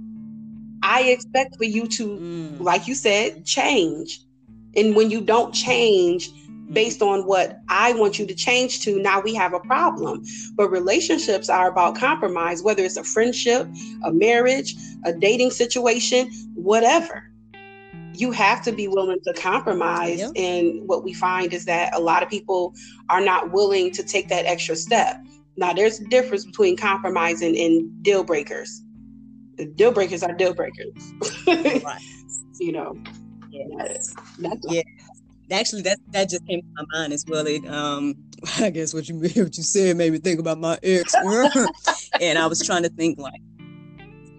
I 0.83 1.03
expect 1.03 1.57
for 1.57 1.65
you 1.65 1.87
to, 1.87 2.07
mm. 2.07 2.59
like 2.59 2.87
you 2.87 2.95
said, 2.95 3.45
change. 3.45 4.21
And 4.75 4.95
when 4.95 5.09
you 5.09 5.21
don't 5.21 5.53
change, 5.53 6.29
based 6.71 7.01
on 7.01 7.25
what 7.25 7.59
I 7.69 7.93
want 7.93 8.19
you 8.19 8.25
to 8.25 8.35
change 8.35 8.81
to, 8.81 8.99
now 8.99 9.21
we 9.21 9.33
have 9.35 9.53
a 9.53 9.59
problem. 9.59 10.23
But 10.55 10.69
relationships 10.69 11.49
are 11.49 11.69
about 11.69 11.95
compromise, 11.95 12.61
whether 12.61 12.83
it's 12.83 12.97
a 12.97 13.03
friendship, 13.03 13.67
a 14.03 14.11
marriage, 14.11 14.75
a 15.03 15.13
dating 15.13 15.51
situation, 15.51 16.31
whatever. 16.55 17.31
You 18.19 18.31
have 18.31 18.61
to 18.63 18.71
be 18.71 18.87
willing 18.87 19.19
to 19.23 19.33
compromise. 19.33 20.19
Yep. 20.19 20.31
And 20.35 20.87
what 20.87 21.03
we 21.03 21.13
find 21.13 21.53
is 21.53 21.65
that 21.65 21.95
a 21.95 21.99
lot 21.99 22.23
of 22.23 22.29
people 22.29 22.73
are 23.09 23.21
not 23.21 23.51
willing 23.51 23.91
to 23.91 24.03
take 24.03 24.29
that 24.29 24.45
extra 24.45 24.75
step. 24.75 25.17
Now, 25.57 25.73
there's 25.73 25.99
a 25.99 26.05
difference 26.05 26.45
between 26.45 26.77
compromising 26.77 27.57
and 27.57 28.03
deal 28.03 28.23
breakers. 28.23 28.81
The 29.57 29.65
deal 29.65 29.91
breakers 29.91 30.21
are 30.21 30.33
deal 30.33 30.53
breakers. 30.53 31.13
right. 31.47 32.01
you 32.59 32.71
know. 32.71 32.97
Yes. 33.51 34.13
That's, 34.37 34.65
yeah 34.69 34.81
actually 35.51 35.83
that 35.83 35.99
that 36.09 36.29
just 36.29 36.45
came 36.47 36.61
to 36.61 36.67
my 36.75 36.83
mind 36.93 37.13
as 37.13 37.25
well. 37.27 37.45
It 37.45 37.67
um 37.67 38.15
I 38.59 38.69
guess 38.69 38.93
what 38.93 39.07
you 39.07 39.15
what 39.19 39.35
you 39.35 39.63
said 39.63 39.97
made 39.97 40.11
me 40.11 40.19
think 40.19 40.39
about 40.39 40.59
my 40.59 40.79
ex, 40.83 41.13
and 42.19 42.37
I 42.37 42.47
was 42.47 42.61
trying 42.65 42.83
to 42.83 42.89
think 42.89 43.19
like 43.19 43.41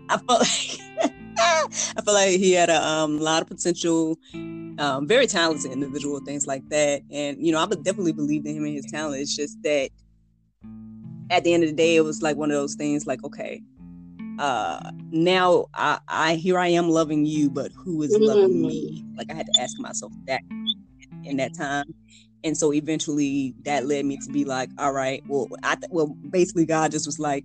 I 0.09 0.19
felt 0.19 0.41
like 0.41 0.81
I 1.97 2.03
feel 2.03 2.15
like 2.15 2.31
he 2.31 2.53
had 2.53 2.71
a 2.71 2.85
um, 2.85 3.19
lot 3.19 3.43
of 3.43 3.49
potential, 3.49 4.19
um, 4.79 5.07
very 5.07 5.27
talented 5.27 5.73
individual, 5.73 6.21
things 6.21 6.47
like 6.47 6.69
that. 6.71 7.03
And 7.11 7.45
you 7.45 7.53
know, 7.53 7.61
I 7.61 7.67
definitely 7.67 8.13
believe 8.13 8.47
in 8.47 8.57
him 8.57 8.65
and 8.65 8.75
his 8.75 8.87
talent. 8.87 9.21
It's 9.21 9.35
just 9.35 9.63
that 9.63 9.91
at 11.31 11.45
the 11.45 11.53
end 11.53 11.65
of 11.65 11.71
the 11.71 11.77
day, 11.77 11.97
it 11.97 12.03
was 12.03 12.23
like 12.23 12.37
one 12.37 12.51
of 12.51 12.57
those 12.57 12.75
things 12.75 13.07
like, 13.07 13.23
okay, 13.25 13.63
uh 14.39 14.91
now 15.11 15.67
I, 15.75 15.99
I 16.09 16.35
here 16.35 16.59
I 16.59 16.69
am 16.69 16.91
loving 16.91 17.25
you, 17.25 17.51
but 17.51 17.73
who 17.73 18.03
is 18.03 18.17
loving 18.19 18.67
me? 18.67 19.05
Like 19.17 19.31
I 19.31 19.35
had 19.35 19.47
to 19.47 19.61
ask 19.61 19.79
myself 19.79 20.13
that 20.27 20.43
in 21.25 21.37
that 21.39 21.55
time. 21.55 21.95
And 22.45 22.57
so 22.57 22.73
eventually 22.73 23.55
that 23.65 23.87
led 23.87 24.05
me 24.05 24.19
to 24.19 24.31
be 24.31 24.45
like, 24.45 24.71
all 24.79 24.93
right, 24.93 25.23
well, 25.27 25.49
I 25.63 25.75
th- 25.75 25.91
well, 25.91 26.09
basically 26.31 26.67
God 26.67 26.93
just 26.93 27.07
was 27.07 27.19
like, 27.19 27.45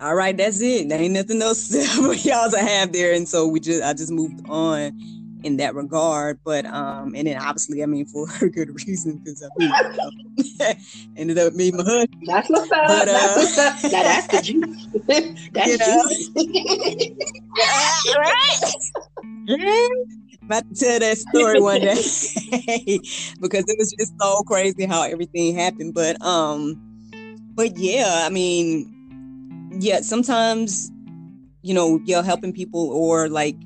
all 0.00 0.14
right, 0.14 0.36
that's 0.36 0.60
it. 0.60 0.88
There 0.88 1.00
ain't 1.00 1.14
nothing 1.14 1.40
else 1.40 1.68
for 1.96 2.14
y'all 2.14 2.50
to 2.50 2.58
have 2.58 2.92
there. 2.92 3.12
And 3.12 3.28
so 3.28 3.46
we 3.46 3.60
just, 3.60 3.82
I 3.82 3.92
just 3.92 4.10
moved 4.10 4.44
on 4.48 4.98
in 5.42 5.56
that 5.58 5.74
regard. 5.74 6.38
But, 6.44 6.66
um, 6.66 7.14
and 7.14 7.26
then 7.26 7.36
obviously, 7.36 7.82
I 7.82 7.86
mean, 7.86 8.06
for 8.06 8.26
a 8.42 8.48
good 8.48 8.74
reason, 8.86 9.18
because 9.18 9.42
I 9.42 9.48
mean, 9.58 9.72
you 10.36 10.56
know, 10.58 10.72
ended 11.16 11.38
up 11.38 11.54
meeting 11.54 11.78
my 11.78 11.84
husband. 11.84 12.22
That's 12.26 12.50
what's 12.50 12.72
up. 12.72 12.86
But, 12.86 13.08
uh, 13.08 13.12
that's 13.12 13.36
what's 13.36 13.58
up. 13.58 13.92
Now 13.92 14.02
that's 14.02 14.26
the 14.28 14.42
juice. 14.42 14.88
that's 15.52 15.68
you 15.68 15.78
know? 15.78 16.08
juice. 17.06 17.20
right? 18.16 18.60
about 20.44 20.68
to 20.68 20.74
tell 20.74 20.98
that 21.00 21.16
story 21.16 21.60
one 21.60 21.80
day 21.80 23.00
because 23.40 23.64
it 23.66 23.76
was 23.78 23.94
just 23.98 24.12
so 24.20 24.42
crazy 24.42 24.84
how 24.84 25.02
everything 25.02 25.56
happened. 25.56 25.94
But 25.94 26.20
um, 26.24 26.80
but 27.54 27.76
yeah, 27.76 28.24
I 28.26 28.30
mean, 28.30 28.93
yeah, 29.80 30.00
sometimes 30.00 30.90
you 31.64 31.72
know, 31.72 31.98
you're 32.04 32.22
helping 32.22 32.52
people 32.52 32.90
or 32.90 33.26
like 33.30 33.56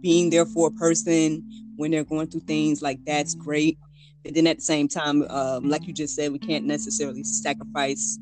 being 0.00 0.30
there 0.30 0.46
for 0.46 0.68
a 0.68 0.70
person 0.70 1.46
when 1.76 1.90
they're 1.90 2.02
going 2.02 2.26
through 2.26 2.40
things 2.40 2.80
like 2.80 2.98
that's 3.04 3.34
great. 3.34 3.78
But 4.24 4.34
then 4.34 4.46
at 4.46 4.56
the 4.56 4.62
same 4.62 4.88
time, 4.88 5.22
um, 5.28 5.68
like 5.68 5.86
you 5.86 5.92
just 5.92 6.16
said, 6.16 6.32
we 6.32 6.38
can't 6.38 6.64
necessarily 6.64 7.22
sacrifice 7.24 8.18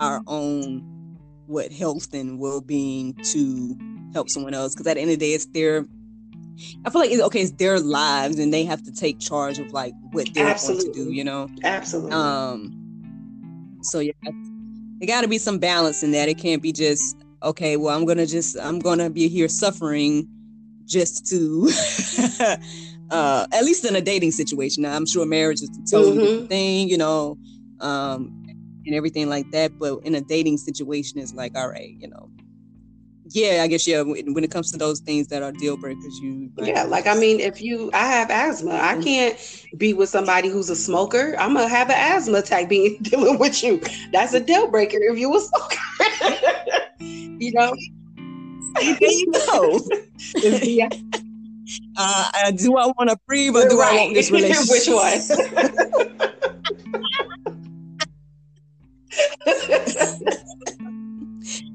our 0.00 0.22
own 0.26 0.82
what 1.46 1.70
health 1.70 2.12
and 2.14 2.40
well-being 2.40 3.14
to 3.22 3.78
help 4.12 4.28
someone 4.28 4.54
else 4.54 4.74
because 4.74 4.88
at 4.88 4.94
the 4.94 5.02
end 5.02 5.10
of 5.10 5.20
the 5.20 5.24
day 5.24 5.34
it's 5.34 5.46
their 5.46 5.86
I 6.84 6.90
feel 6.90 7.00
like 7.00 7.10
it's 7.10 7.22
okay, 7.22 7.42
it's 7.42 7.52
their 7.52 7.78
lives 7.78 8.38
and 8.38 8.52
they 8.52 8.64
have 8.64 8.82
to 8.84 8.92
take 8.92 9.20
charge 9.20 9.58
of 9.58 9.70
like 9.72 9.92
what 10.10 10.32
they're 10.34 10.48
Absolutely. 10.48 10.84
going 10.84 10.94
to 10.94 11.04
do, 11.04 11.12
you 11.12 11.22
know? 11.22 11.48
Absolutely. 11.62 12.12
Um 12.12 13.78
so 13.82 14.00
yeah, 14.00 14.12
there 15.04 15.16
gotta 15.16 15.28
be 15.28 15.38
some 15.38 15.58
balance 15.58 16.02
in 16.02 16.12
that. 16.12 16.28
It 16.28 16.38
can't 16.38 16.62
be 16.62 16.72
just, 16.72 17.16
okay, 17.42 17.76
well, 17.76 17.96
I'm 17.96 18.06
gonna 18.06 18.26
just 18.26 18.58
I'm 18.58 18.78
gonna 18.78 19.10
be 19.10 19.28
here 19.28 19.48
suffering 19.48 20.26
just 20.86 21.26
to 21.28 21.68
uh 23.10 23.46
at 23.52 23.64
least 23.64 23.84
in 23.84 23.96
a 23.96 24.00
dating 24.00 24.30
situation. 24.30 24.82
Now, 24.82 24.96
I'm 24.96 25.06
sure 25.06 25.26
marriage 25.26 25.60
is 25.62 25.70
a 25.70 25.90
totally 25.90 26.16
mm-hmm. 26.16 26.20
different 26.20 26.48
thing, 26.48 26.88
you 26.88 26.96
know, 26.96 27.36
um 27.80 28.40
and 28.86 28.94
everything 28.94 29.28
like 29.28 29.50
that. 29.50 29.78
But 29.78 29.98
in 30.04 30.14
a 30.14 30.20
dating 30.22 30.58
situation, 30.58 31.18
it's 31.18 31.34
like, 31.34 31.56
all 31.56 31.68
right, 31.68 31.94
you 31.98 32.08
know, 32.08 32.30
yeah, 33.28 33.62
I 33.62 33.66
guess 33.66 33.86
yeah. 33.86 34.02
When 34.02 34.44
it 34.44 34.50
comes 34.50 34.70
to 34.72 34.78
those 34.78 35.00
things 35.00 35.28
that 35.28 35.42
are 35.42 35.52
deal 35.52 35.76
breakers, 35.76 36.18
you 36.20 36.50
like, 36.56 36.68
yeah. 36.68 36.82
Like 36.84 37.06
I 37.06 37.14
mean, 37.14 37.40
if 37.40 37.62
you, 37.62 37.90
I 37.94 38.06
have 38.06 38.30
asthma, 38.30 38.72
I 38.72 38.94
mm-hmm. 38.94 39.02
can't 39.02 39.66
be 39.76 39.94
with 39.94 40.08
somebody 40.08 40.48
who's 40.48 40.68
a 40.68 40.76
smoker. 40.76 41.34
I'm 41.38 41.54
gonna 41.54 41.68
have 41.68 41.88
an 41.88 41.96
asthma 41.96 42.38
attack 42.38 42.68
being 42.68 42.98
dealing 43.02 43.38
with 43.38 43.62
you. 43.62 43.80
That's 44.12 44.34
a 44.34 44.40
deal 44.40 44.70
breaker 44.70 44.98
if 45.00 45.18
you 45.18 45.34
a 45.34 45.40
smoker. 45.40 45.76
you 47.00 47.52
know. 47.52 47.74
There 48.74 48.98
you 49.00 49.32
go. 49.32 49.78
uh, 51.96 52.50
do 52.50 52.76
I 52.76 52.86
want 52.86 53.10
to 53.10 53.16
breathe 53.26 53.56
or 53.56 53.68
do 53.68 53.78
right. 53.78 53.92
I 53.92 53.96
want 53.96 54.14
this 54.14 54.30
relationship? 54.30 54.68
Which 54.68 54.88
one? 54.88 55.20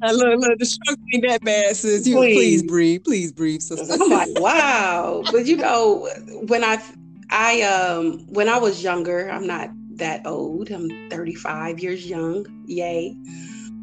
I 0.01 0.12
look, 0.12 0.39
look, 0.39 0.60
the 0.60 0.65
struggle 0.65 1.03
ain't 1.13 1.27
that 1.27 1.44
bad, 1.44 1.75
sis. 1.75 2.08
You 2.08 2.15
please, 2.15 2.36
please 2.36 2.63
breathe, 2.63 3.03
please 3.03 3.32
breathe, 3.32 3.62
sister. 3.62 3.94
I'm 4.01 4.10
like, 4.10 4.29
wow. 4.39 5.24
But 5.32 5.46
you 5.46 5.58
know, 5.58 6.08
when 6.48 6.63
I, 6.63 6.82
I, 7.29 7.62
um, 7.63 8.25
when 8.27 8.48
I 8.48 8.58
was 8.58 8.82
younger, 8.82 9.29
I'm 9.29 9.46
not 9.46 9.70
that 9.96 10.25
old. 10.25 10.72
I'm 10.72 10.89
35 11.10 11.79
years 11.79 12.06
young. 12.10 12.46
Yay. 12.65 13.15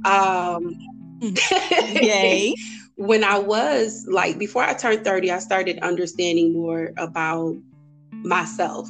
Um, 0.05 0.75
yay. 1.21 2.55
when 2.97 3.23
I 3.23 3.39
was 3.39 4.07
like, 4.09 4.39
before 4.39 4.63
I 4.63 4.73
turned 4.73 5.05
30, 5.05 5.31
I 5.31 5.39
started 5.39 5.79
understanding 5.81 6.55
more 6.55 6.93
about 6.97 7.57
myself 8.13 8.89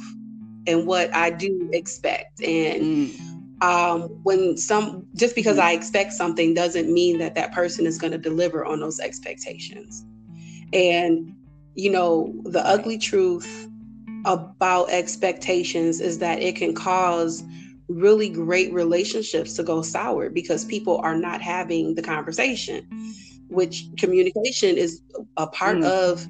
and 0.65 0.87
what 0.87 1.13
I 1.13 1.29
do 1.31 1.69
expect 1.73 2.41
and. 2.41 2.83
Mm 2.83 3.26
um, 3.61 4.03
when 4.23 4.57
some 4.57 5.07
just 5.15 5.35
because 5.35 5.57
I 5.57 5.71
expect 5.71 6.13
something 6.13 6.53
doesn't 6.53 6.91
mean 6.91 7.17
that 7.19 7.35
that 7.35 7.53
person 7.53 7.85
is 7.85 7.97
going 7.97 8.11
to 8.11 8.17
deliver 8.17 8.65
on 8.65 8.79
those 8.79 8.99
expectations. 8.99 10.05
And 10.73 11.33
you 11.75 11.91
know, 11.91 12.33
the 12.45 12.65
ugly 12.65 12.97
truth 12.97 13.69
about 14.25 14.89
expectations 14.89 16.01
is 16.01 16.19
that 16.19 16.41
it 16.41 16.55
can 16.55 16.73
cause 16.73 17.43
really 17.87 18.29
great 18.29 18.73
relationships 18.73 19.53
to 19.53 19.63
go 19.63 19.81
sour 19.81 20.29
because 20.29 20.65
people 20.65 20.97
are 20.97 21.15
not 21.15 21.41
having 21.41 21.95
the 21.95 22.01
conversation, 22.01 22.85
which 23.47 23.85
communication 23.97 24.75
is 24.77 25.01
a 25.37 25.47
part 25.47 25.77
mm. 25.77 25.85
of 25.85 26.27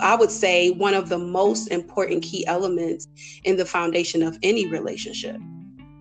I 0.00 0.16
would 0.16 0.30
say 0.30 0.70
one 0.70 0.94
of 0.94 1.08
the 1.08 1.18
most 1.18 1.68
important 1.68 2.22
key 2.22 2.46
elements 2.46 3.06
in 3.44 3.56
the 3.56 3.64
foundation 3.64 4.22
of 4.22 4.38
any 4.42 4.66
relationship. 4.66 5.36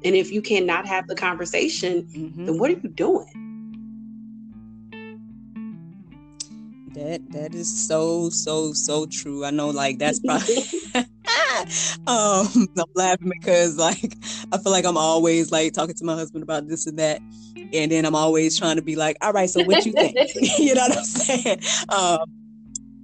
And 0.04 0.16
if 0.16 0.32
you 0.32 0.42
cannot 0.42 0.86
have 0.86 1.08
the 1.08 1.16
conversation, 1.16 2.04
mm-hmm. 2.04 2.46
then 2.46 2.58
what 2.58 2.72
are 2.72 2.76
you 2.76 2.90
doing? 2.90 3.28
That 6.94 7.22
that 7.32 7.54
is 7.54 7.88
so 7.88 8.30
so 8.30 8.74
so 8.74 9.06
true. 9.06 9.46
I 9.46 9.52
know, 9.52 9.70
like 9.70 10.00
that's 10.00 10.20
probably. 10.26 10.58
um, 12.08 12.68
I'm 12.78 12.86
laughing 12.96 13.30
because 13.30 13.78
like 13.78 14.16
I 14.52 14.58
feel 14.58 14.72
like 14.72 14.86
I'm 14.86 14.98
always 14.98 15.52
like 15.52 15.74
talking 15.74 15.96
to 15.96 16.06
my 16.06 16.16
husband 16.16 16.44
about 16.44 16.68
this 16.68 16.88
and 16.88 16.98
that, 16.98 17.22
and 17.74 17.92
then 17.92 18.06
I'm 18.06 18.16
always 18.16 18.58
trying 18.58 18.78
to 18.78 18.82
be 18.82 18.96
like, 18.96 19.18
all 19.22 19.34
right, 19.34 19.50
so 19.50 19.64
what 19.64 19.86
you 19.86 19.92
think? 19.92 20.18
you 20.60 20.74
know 20.74 20.82
what 20.82 20.98
I'm 20.98 21.04
saying? 21.04 21.60
Um, 21.90 22.20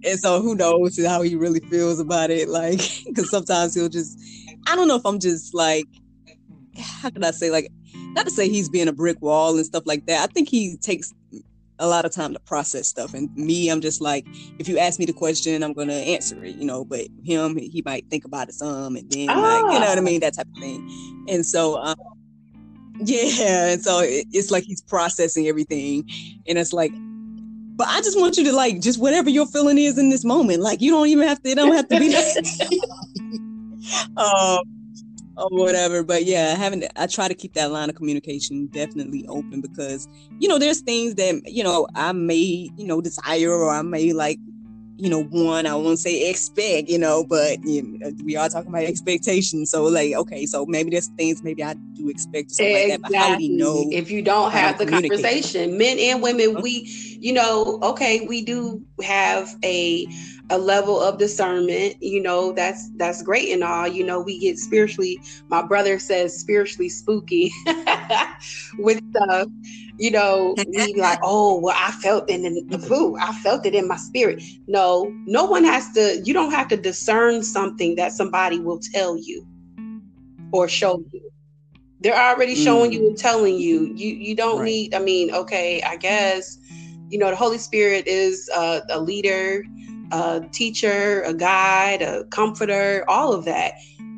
and 0.04 0.20
so 0.20 0.42
who 0.42 0.56
knows 0.56 1.04
how 1.06 1.22
he 1.22 1.36
really 1.36 1.60
feels 1.62 2.00
about 2.00 2.30
it? 2.30 2.48
Like, 2.48 2.80
because 3.06 3.30
sometimes 3.30 3.74
he'll 3.74 3.90
just, 3.90 4.20
I 4.68 4.76
don't 4.76 4.88
know 4.88 4.96
if 4.96 5.06
I'm 5.06 5.20
just 5.20 5.54
like, 5.54 5.88
how 7.02 7.10
can 7.10 7.24
I 7.24 7.32
say, 7.32 7.50
like, 7.50 7.70
not 7.94 8.26
to 8.26 8.32
say 8.32 8.50
he's 8.50 8.70
being 8.70 8.88
a 8.88 8.94
brick 8.94 9.22
wall 9.22 9.56
and 9.56 9.66
stuff 9.66 9.84
like 9.86 10.06
that. 10.08 10.28
I 10.28 10.32
think 10.32 10.50
he 10.50 10.78
takes 10.78 11.14
a 11.80 11.88
lot 11.88 12.06
of 12.06 12.12
time 12.12 12.34
to 12.34 12.40
process 12.40 12.88
stuff. 12.88 13.14
And 13.14 13.34
me, 13.36 13.70
I'm 13.70 13.82
just 13.82 14.02
like, 14.02 14.26
if 14.60 14.68
you 14.68 14.78
ask 14.78 15.00
me 15.00 15.06
the 15.06 15.14
question, 15.14 15.64
I'm 15.64 15.74
gonna 15.74 15.94
answer 15.94 16.44
it, 16.44 16.56
you 16.56 16.66
know. 16.66 16.86
But 16.86 17.08
him, 17.24 17.58
he 17.58 17.82
might 17.86 18.10
think 18.10 18.26
about 18.26 18.50
it 18.50 18.56
some, 18.56 18.96
and 18.96 19.10
then 19.12 19.28
like, 19.28 19.38
you 19.74 19.80
know 19.80 19.86
what 19.86 19.98
I 19.98 19.98
ah. 19.98 20.02
mean, 20.02 20.20
that 20.22 20.36
type 20.36 20.48
of 20.48 20.62
thing. 20.62 21.26
And 21.30 21.46
so, 21.46 21.78
um, 21.78 21.96
yeah, 23.00 23.68
and 23.68 23.84
so 23.84 24.00
it, 24.00 24.28
it's 24.32 24.52
like 24.52 24.64
he's 24.64 24.82
processing 24.82 25.48
everything, 25.48 26.10
and 26.48 26.58
it's 26.58 26.74
like, 26.74 26.92
but 27.76 27.88
I 27.88 28.00
just 28.02 28.18
want 28.18 28.38
you 28.38 28.46
to 28.46 28.54
like 28.54 28.80
just 28.80 29.00
whatever 29.00 29.30
your 29.30 29.48
feeling 29.48 29.78
is 29.78 29.98
in 29.98 30.10
this 30.10 30.24
moment. 30.24 30.62
Like 30.62 30.82
you 30.82 30.92
don't 30.92 31.08
even 31.08 31.28
have 31.28 31.42
to. 31.44 31.50
It 31.50 31.56
don't 31.56 31.76
have 31.76 31.90
to 31.90 32.00
be. 32.00 32.16
um, 34.18 34.75
or 35.38 35.50
whatever. 35.50 36.04
But 36.04 36.26
yeah, 36.26 36.56
having 36.56 36.84
I 36.96 37.08
try 37.08 37.28
to 37.28 37.34
keep 37.36 37.54
that 37.54 37.72
line 37.72 37.90
of 37.90 37.96
communication 37.96 38.68
definitely 38.68 39.26
open 39.28 39.62
because 39.62 40.08
you 40.40 40.48
know 40.48 40.60
there's 40.60 40.82
things 40.82 41.16
that 41.16 41.42
you 41.46 41.64
know 41.64 41.88
I 41.96 42.12
may 42.12 42.70
you 42.78 42.88
know 42.88 43.02
desire 43.02 43.52
or 43.52 43.70
I 43.70 43.82
may 43.82 44.14
like 44.14 44.40
you 44.98 45.10
know 45.10 45.24
one 45.24 45.66
I 45.66 45.76
won't 45.76 46.00
say 46.00 46.30
expect 46.30 46.90
you 46.90 46.98
know, 46.98 47.26
but 47.26 47.64
you 47.66 47.84
know, 47.84 48.12
we 48.24 48.36
are 48.36 48.50
talking 48.50 48.70
about 48.70 48.84
expectations. 48.84 49.72
So 49.72 49.84
like 49.84 50.14
okay, 50.14 50.46
so 50.46 50.66
maybe 50.66 50.92
there's 50.92 51.08
things 51.18 51.44
maybe 51.44 51.64
I 51.64 51.74
do 51.94 52.10
expect 52.10 52.52
exactly. 52.52 52.74
Like 52.74 53.02
that, 53.02 53.02
but 53.02 53.16
how 53.16 53.36
do 53.36 53.44
you 53.44 53.58
know 53.58 53.90
if 53.92 54.10
you 54.10 54.22
don't 54.22 54.52
have 54.52 54.78
the 54.78 54.86
conversation? 54.86 55.78
Men 55.78 56.00
and 56.00 56.22
women, 56.22 56.62
we 56.62 57.15
you 57.26 57.34
know 57.34 57.80
okay 57.82 58.24
we 58.28 58.44
do 58.44 58.80
have 59.02 59.56
a 59.64 60.08
a 60.52 60.60
level 60.60 61.02
of 61.02 61.18
discernment 61.18 61.96
you 62.00 62.22
know 62.22 62.52
that's 62.52 62.92
that's 62.98 63.24
great 63.24 63.52
and 63.52 63.64
all 63.64 63.88
you 63.88 64.04
know 64.06 64.22
we 64.22 64.38
get 64.38 64.60
spiritually 64.60 65.20
my 65.48 65.60
brother 65.64 65.98
says 65.98 66.38
spiritually 66.38 66.88
spooky 66.88 67.52
with 68.78 69.02
stuff 69.10 69.48
you 69.98 70.12
know 70.12 70.54
we 70.68 70.94
like 70.94 71.18
oh 71.24 71.60
well 71.60 71.76
i 71.76 71.90
felt 71.94 72.30
it 72.30 72.42
in 72.42 72.68
the 72.68 72.78
food 72.78 73.18
i 73.20 73.34
felt 73.40 73.66
it 73.66 73.74
in 73.74 73.88
my 73.88 73.98
spirit 73.98 74.44
no 74.68 75.12
no 75.26 75.46
one 75.46 75.64
has 75.64 75.92
to 75.94 76.22
you 76.24 76.32
don't 76.32 76.52
have 76.52 76.68
to 76.68 76.78
discern 76.78 77.42
something 77.42 77.96
that 77.96 78.12
somebody 78.12 78.60
will 78.60 78.80
tell 78.94 79.18
you 79.18 79.44
or 80.52 80.68
show 80.68 81.04
you 81.12 81.32
they're 82.02 82.16
already 82.16 82.54
showing 82.54 82.92
mm. 82.92 82.94
you 82.94 83.08
and 83.08 83.18
telling 83.18 83.58
you 83.58 83.92
you 83.96 84.14
you 84.14 84.36
don't 84.36 84.60
right. 84.60 84.66
need 84.66 84.94
i 84.94 85.00
mean 85.00 85.34
okay 85.34 85.82
i 85.82 85.96
guess 85.96 86.60
you 87.10 87.18
know 87.18 87.30
the 87.30 87.36
holy 87.36 87.58
spirit 87.58 88.08
is 88.08 88.50
uh, 88.56 88.82
a 88.90 89.00
leader 89.00 89.64
a 90.12 90.42
teacher, 90.52 91.22
a 91.24 91.34
guide, 91.34 92.02
a 92.02 92.26
comforter, 92.26 93.04
all 93.08 93.34
of 93.34 93.46
that. 93.46 93.74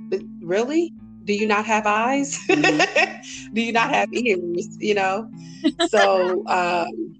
But 0.10 0.22
really, 0.42 0.94
do 1.24 1.34
you 1.34 1.48
not 1.48 1.66
have 1.66 1.86
eyes? 1.86 2.40
Mm-hmm. 2.48 3.54
do 3.54 3.62
you 3.62 3.72
not 3.72 3.94
have 3.94 4.14
ears? 4.14 4.78
You 4.80 4.96
know? 4.96 5.30
So 5.90 6.46
um, 6.48 7.20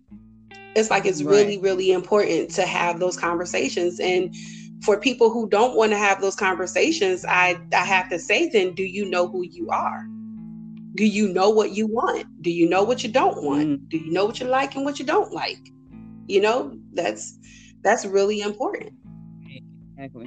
it's 0.76 0.90
like 0.90 1.06
it's 1.06 1.24
right. 1.24 1.32
really, 1.32 1.58
really 1.58 1.92
important 1.92 2.50
to 2.52 2.66
have 2.66 3.00
those 3.00 3.18
conversations. 3.18 4.00
And 4.00 4.36
for 4.84 5.00
people 5.00 5.30
who 5.30 5.50
don't 5.50 5.76
want 5.76 5.92
to 5.92 5.98
have 5.98 6.22
those 6.22 6.36
conversations, 6.36 7.26
I, 7.26 7.60
I 7.74 7.86
have 7.86 8.10
to 8.10 8.20
say, 8.20 8.50
then, 8.50 8.74
do 8.74 8.84
you 8.84 9.10
know 9.10 9.28
who 9.28 9.44
you 9.44 9.70
are? 9.70 10.08
Do 10.98 11.06
you 11.06 11.28
know 11.28 11.52
what 11.52 11.74
you 11.74 11.86
want? 11.86 12.26
Do 12.42 12.50
you 12.50 12.68
know 12.68 12.84
what 12.84 13.04
you 13.04 13.12
don't 13.12 13.44
want? 13.44 13.68
Mm. 13.68 13.90
Do 13.90 13.98
you 13.98 14.12
know 14.12 14.26
what 14.26 14.40
you 14.40 14.48
like 14.48 14.76
and 14.76 14.84
what 14.84 14.98
you 14.98 15.06
don't 15.06 15.32
like? 15.32 15.60
You 16.26 16.42
know, 16.42 16.76
that's 16.94 17.38
that's 17.84 18.04
really 18.04 18.42
important. 18.42 18.94
Exactly. 19.96 20.26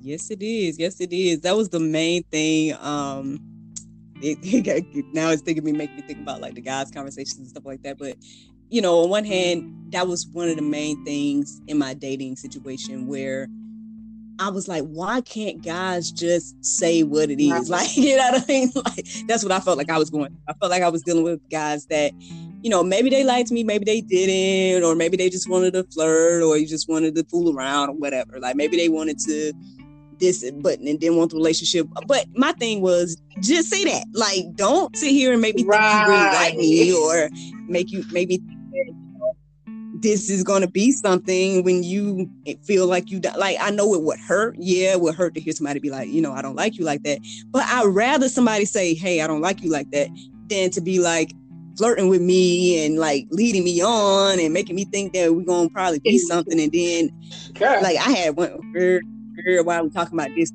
Yes, 0.00 0.30
it 0.30 0.42
is. 0.42 0.78
Yes, 0.78 1.00
it 1.02 1.12
is. 1.12 1.40
That 1.42 1.54
was 1.54 1.68
the 1.68 1.80
main 1.80 2.22
thing. 2.32 2.72
Um, 2.80 3.38
it, 4.22 4.38
it 4.42 5.04
now 5.12 5.28
it's 5.28 5.42
thinking 5.42 5.62
me, 5.62 5.72
make 5.72 5.94
me 5.94 6.00
think 6.00 6.20
about 6.20 6.40
like 6.40 6.54
the 6.54 6.62
guys' 6.62 6.90
conversations 6.90 7.38
and 7.38 7.48
stuff 7.48 7.66
like 7.66 7.82
that. 7.82 7.98
But 7.98 8.16
you 8.70 8.80
know, 8.80 9.00
on 9.02 9.10
one 9.10 9.26
hand, 9.26 9.92
that 9.92 10.08
was 10.08 10.26
one 10.32 10.48
of 10.48 10.56
the 10.56 10.62
main 10.62 11.04
things 11.04 11.60
in 11.66 11.76
my 11.76 11.92
dating 11.92 12.36
situation 12.36 13.06
where 13.06 13.48
I 14.38 14.50
was 14.50 14.68
like, 14.68 14.84
why 14.84 15.20
can't 15.22 15.62
guys 15.62 16.10
just 16.10 16.62
say 16.64 17.02
what 17.02 17.30
it 17.30 17.40
is? 17.40 17.70
Like, 17.76 17.96
you 17.96 18.16
know 18.16 18.30
what 18.30 18.42
I 18.42 18.46
mean? 18.46 18.70
Like, 18.74 19.06
that's 19.26 19.42
what 19.42 19.52
I 19.52 19.60
felt 19.60 19.78
like 19.78 19.90
I 19.90 19.98
was 19.98 20.10
going. 20.10 20.36
I 20.48 20.52
felt 20.54 20.70
like 20.70 20.82
I 20.82 20.88
was 20.88 21.02
dealing 21.02 21.24
with 21.24 21.40
guys 21.50 21.86
that, 21.86 22.12
you 22.62 22.70
know, 22.70 22.82
maybe 22.82 23.10
they 23.10 23.24
liked 23.24 23.50
me, 23.50 23.64
maybe 23.64 23.84
they 23.84 24.00
didn't, 24.00 24.84
or 24.84 24.94
maybe 24.94 25.16
they 25.16 25.28
just 25.28 25.48
wanted 25.48 25.72
to 25.74 25.84
flirt, 25.84 26.42
or 26.42 26.56
you 26.56 26.66
just 26.66 26.88
wanted 26.88 27.14
to 27.14 27.24
fool 27.24 27.56
around, 27.56 27.90
or 27.90 27.94
whatever. 27.94 28.38
Like, 28.38 28.56
maybe 28.56 28.76
they 28.76 28.88
wanted 28.88 29.18
to 29.20 29.52
this 30.18 30.50
but 30.60 30.78
and 30.78 30.98
didn't 30.98 31.16
want 31.16 31.30
the 31.30 31.36
relationship. 31.36 31.86
But 32.06 32.26
my 32.34 32.52
thing 32.52 32.80
was 32.80 33.20
just 33.40 33.68
say 33.68 33.84
that. 33.84 34.06
Like, 34.12 34.54
don't 34.54 34.94
sit 34.96 35.10
here 35.10 35.32
and 35.32 35.40
make 35.40 35.56
me 35.56 35.64
right. 35.64 35.78
think 35.78 36.06
you 36.06 36.12
really 36.12 36.34
like 36.34 36.56
me, 36.56 36.94
or 36.94 37.30
make 37.68 37.90
you 37.92 38.04
maybe 38.10 38.42
this 40.02 40.28
is 40.28 40.42
going 40.42 40.62
to 40.62 40.68
be 40.68 40.92
something 40.92 41.62
when 41.64 41.82
you 41.82 42.30
feel 42.64 42.86
like 42.86 43.10
you 43.10 43.20
like 43.36 43.56
i 43.60 43.70
know 43.70 43.94
it 43.94 44.02
would 44.02 44.18
hurt 44.18 44.54
yeah 44.58 44.92
it 44.92 45.00
would 45.00 45.14
hurt 45.14 45.34
to 45.34 45.40
hear 45.40 45.52
somebody 45.52 45.80
be 45.80 45.90
like 45.90 46.08
you 46.08 46.20
know 46.20 46.32
i 46.32 46.42
don't 46.42 46.56
like 46.56 46.76
you 46.76 46.84
like 46.84 47.02
that 47.02 47.18
but 47.50 47.62
i'd 47.66 47.86
rather 47.86 48.28
somebody 48.28 48.64
say 48.64 48.94
hey 48.94 49.20
i 49.22 49.26
don't 49.26 49.40
like 49.40 49.62
you 49.62 49.70
like 49.70 49.90
that 49.90 50.08
than 50.48 50.70
to 50.70 50.80
be 50.80 50.98
like 50.98 51.32
flirting 51.76 52.08
with 52.08 52.20
me 52.20 52.84
and 52.84 52.98
like 52.98 53.26
leading 53.30 53.64
me 53.64 53.80
on 53.82 54.40
and 54.40 54.52
making 54.52 54.76
me 54.76 54.84
think 54.86 55.12
that 55.12 55.34
we're 55.34 55.44
gonna 55.44 55.68
probably 55.70 55.98
be 55.98 56.18
something 56.18 56.60
and 56.60 56.72
then 56.72 57.10
Girl. 57.54 57.82
like 57.82 57.96
i 57.96 58.10
had 58.10 58.36
one 58.36 58.72
girl, 58.72 59.00
girl 59.44 59.64
while 59.64 59.84
we 59.84 59.90
talking 59.90 60.18
about 60.18 60.34
this 60.36 60.52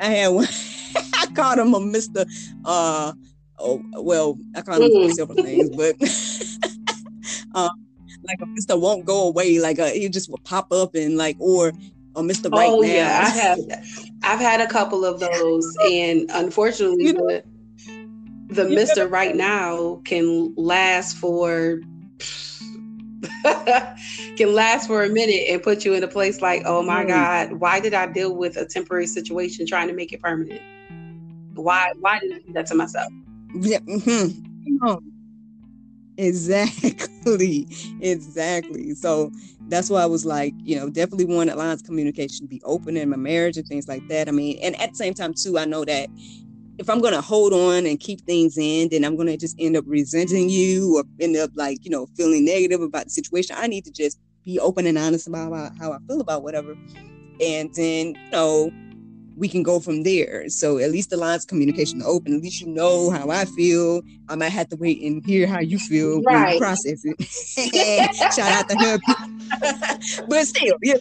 i 0.00 0.06
had 0.06 0.28
one 0.28 0.46
i 0.96 1.26
called 1.34 1.58
him 1.58 1.74
a 1.74 1.80
mr 1.80 2.26
uh 2.64 3.12
oh 3.58 3.82
well 4.02 4.38
i 4.54 4.62
called 4.62 4.82
him 4.82 4.90
mm. 4.90 5.12
several 5.12 5.42
things 5.42 5.70
but 5.70 5.96
um 7.54 7.87
like 8.28 8.40
a 8.40 8.46
Mr. 8.46 8.80
won't 8.80 9.04
go 9.04 9.26
away. 9.26 9.58
Like 9.58 9.78
a, 9.78 9.90
he 9.90 10.08
just 10.08 10.30
will 10.30 10.40
pop 10.44 10.72
up 10.72 10.94
and 10.94 11.16
like 11.16 11.36
or 11.40 11.72
or 12.14 12.22
Mr. 12.22 12.52
Right 12.52 12.68
oh, 12.70 12.80
now. 12.80 12.86
yeah, 12.86 13.24
I 13.24 13.28
have. 13.30 13.58
I've 14.22 14.40
had 14.40 14.60
a 14.60 14.66
couple 14.66 15.04
of 15.04 15.20
those, 15.20 15.76
and 15.90 16.30
unfortunately, 16.34 17.06
you 17.06 17.12
know, 17.14 17.26
the, 17.26 17.44
the 18.48 18.64
Mr. 18.64 19.10
Right 19.10 19.34
now 19.34 20.00
can 20.04 20.54
last 20.56 21.16
for 21.16 21.80
can 24.36 24.54
last 24.54 24.86
for 24.86 25.04
a 25.04 25.08
minute 25.08 25.46
and 25.48 25.62
put 25.62 25.84
you 25.84 25.94
in 25.94 26.02
a 26.02 26.08
place 26.08 26.40
like, 26.42 26.62
oh 26.66 26.82
my 26.82 27.04
mm. 27.04 27.08
God, 27.08 27.52
why 27.54 27.80
did 27.80 27.94
I 27.94 28.06
deal 28.06 28.34
with 28.34 28.56
a 28.56 28.66
temporary 28.66 29.06
situation 29.06 29.66
trying 29.66 29.88
to 29.88 29.94
make 29.94 30.12
it 30.12 30.20
permanent? 30.20 30.62
Why 31.54 31.92
why 32.00 32.18
did 32.20 32.32
I 32.32 32.38
do 32.38 32.52
that 32.52 32.66
to 32.66 32.74
myself? 32.74 33.12
Yeah. 33.54 33.78
Mm-hmm. 33.78 34.96
Exactly. 36.18 37.68
Exactly. 38.00 38.94
So 38.94 39.30
that's 39.68 39.90
why 39.90 40.02
I 40.02 40.06
was 40.06 40.24
like, 40.24 40.56
you 40.64 40.76
know, 40.76 40.90
definitely 40.90 41.26
want 41.26 41.54
lines 41.56 41.80
of 41.80 41.84
communication 41.84 42.46
to 42.46 42.48
be 42.48 42.62
open 42.64 42.96
in 42.96 43.10
my 43.10 43.16
marriage 43.18 43.56
and 43.58 43.66
things 43.68 43.88
like 43.88 44.04
that. 44.08 44.28
I 44.28 44.32
mean, 44.32 44.58
and 44.62 44.74
at 44.80 44.92
the 44.92 44.96
same 44.96 45.14
time 45.14 45.34
too, 45.34 45.58
I 45.58 45.66
know 45.66 45.84
that 45.84 46.10
if 46.78 46.90
I'm 46.90 47.00
gonna 47.00 47.22
hold 47.22 47.52
on 47.54 47.86
and 47.86 48.00
keep 48.00 48.22
things 48.26 48.58
in, 48.58 48.88
then 48.90 49.04
I'm 49.04 49.16
gonna 49.16 49.36
just 49.38 49.56
end 49.58 49.76
up 49.76 49.84
resenting 49.88 50.50
you 50.50 50.98
or 50.98 51.04
end 51.20 51.36
up 51.36 51.50
like, 51.56 51.78
you 51.84 51.90
know, 51.90 52.08
feeling 52.16 52.44
negative 52.44 52.82
about 52.82 53.04
the 53.06 53.10
situation. 53.10 53.56
I 53.58 53.68
need 53.68 53.84
to 53.86 53.92
just 53.92 54.18
be 54.44 54.60
open 54.60 54.86
and 54.86 54.98
honest 54.98 55.28
about 55.28 55.72
how 55.78 55.92
I 55.92 55.98
feel 56.08 56.20
about 56.20 56.42
whatever. 56.44 56.76
And 57.40 57.70
then, 57.74 58.08
you 58.08 58.16
know, 58.32 58.72
we 59.38 59.48
can 59.48 59.62
go 59.62 59.78
from 59.78 60.02
there. 60.02 60.48
So 60.48 60.78
at 60.78 60.90
least 60.90 61.10
the 61.10 61.16
lines 61.16 61.44
of 61.44 61.48
communication 61.48 62.02
are 62.02 62.08
open. 62.08 62.34
At 62.34 62.42
least 62.42 62.60
you 62.60 62.66
know 62.66 63.10
how 63.10 63.30
I 63.30 63.44
feel. 63.44 64.02
I 64.28 64.34
might 64.34 64.50
have 64.50 64.68
to 64.70 64.76
wait 64.76 65.00
and 65.00 65.24
hear 65.24 65.46
how 65.46 65.60
you 65.60 65.78
feel 65.78 66.20
right. 66.22 66.44
when 66.44 66.52
you 66.54 66.58
process 66.58 67.04
it. 67.04 67.22
Shout 68.34 68.52
out 68.52 68.68
to 68.68 68.76
her. 68.76 68.98
but 70.28 70.46
still, 70.46 70.76
yeah. 70.82 70.96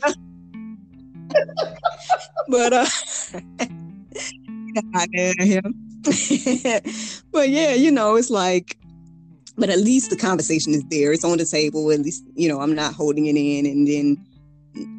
but 2.48 2.72
uh 2.74 2.86
but 7.32 7.50
yeah, 7.50 7.74
you 7.74 7.92
know, 7.92 8.16
it's 8.16 8.30
like 8.30 8.78
but 9.58 9.70
at 9.70 9.80
least 9.80 10.12
the 10.12 10.16
conversation 10.16 10.74
is 10.74 10.84
there. 10.86 11.12
It's 11.12 11.26
on 11.26 11.40
the 11.40 11.46
table. 11.46 11.92
At 11.92 12.02
least, 12.02 12.24
you 12.36 12.48
know, 12.48 12.62
I'm 12.62 12.76
not 12.76 12.94
holding 12.94 13.26
it 13.26 13.36
in 13.36 13.66
and 13.66 13.88
then 13.88 14.24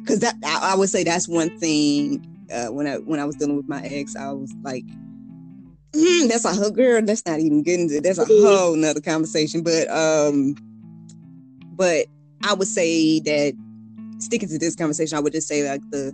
because 0.01 0.19
that 0.19 0.35
I, 0.43 0.73
I 0.73 0.75
would 0.75 0.89
say 0.89 1.05
that's 1.05 1.27
one 1.27 1.57
thing 1.57 2.28
uh, 2.51 2.67
when 2.67 2.87
I 2.87 2.95
when 2.97 3.19
I 3.19 3.25
was 3.25 3.35
dealing 3.35 3.57
with 3.57 3.67
my 3.67 3.81
ex, 3.83 4.15
I 4.15 4.31
was 4.31 4.53
like, 4.63 4.85
mm, 5.93 6.27
"That's 6.27 6.45
a 6.45 6.53
whole 6.53 6.71
girl. 6.71 7.01
That's 7.01 7.25
not 7.25 7.39
even 7.39 7.63
getting 7.63 7.89
to. 7.89 8.01
That's 8.01 8.17
a 8.17 8.25
whole 8.25 8.75
nother 8.75 9.01
conversation." 9.01 9.63
But 9.63 9.89
um, 9.89 10.55
but 11.75 12.07
I 12.43 12.53
would 12.53 12.67
say 12.67 13.19
that 13.21 13.53
sticking 14.19 14.49
to 14.49 14.59
this 14.59 14.75
conversation, 14.75 15.17
I 15.17 15.21
would 15.21 15.33
just 15.33 15.47
say 15.47 15.69
like 15.69 15.81
the 15.91 16.13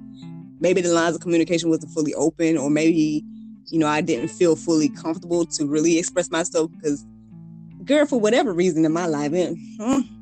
maybe 0.60 0.82
the 0.82 0.94
lines 0.94 1.16
of 1.16 1.22
communication 1.22 1.70
wasn't 1.70 1.92
fully 1.92 2.14
open, 2.14 2.58
or 2.58 2.70
maybe 2.70 3.24
you 3.68 3.80
know 3.80 3.88
I 3.88 4.02
didn't 4.02 4.30
feel 4.30 4.56
fully 4.56 4.90
comfortable 4.90 5.46
to 5.46 5.66
really 5.66 5.98
express 5.98 6.30
myself 6.30 6.72
because, 6.72 7.06
girl, 7.84 8.06
for 8.06 8.20
whatever 8.20 8.54
reason 8.54 8.86
in 8.86 8.92
my 8.92 9.06
life, 9.06 9.34
and, 9.34 9.58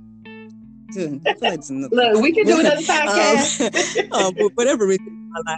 Look, 1.91 2.21
we 2.21 2.32
can 2.32 2.45
do 2.45 2.60
another 2.60 2.78
um, 2.78 2.84
podcast. 2.84 4.12
um, 4.12 4.12
um, 4.26 4.36
for 4.36 4.49
whatever 4.56 4.86
reason, 4.86 5.32
like, 5.45 5.58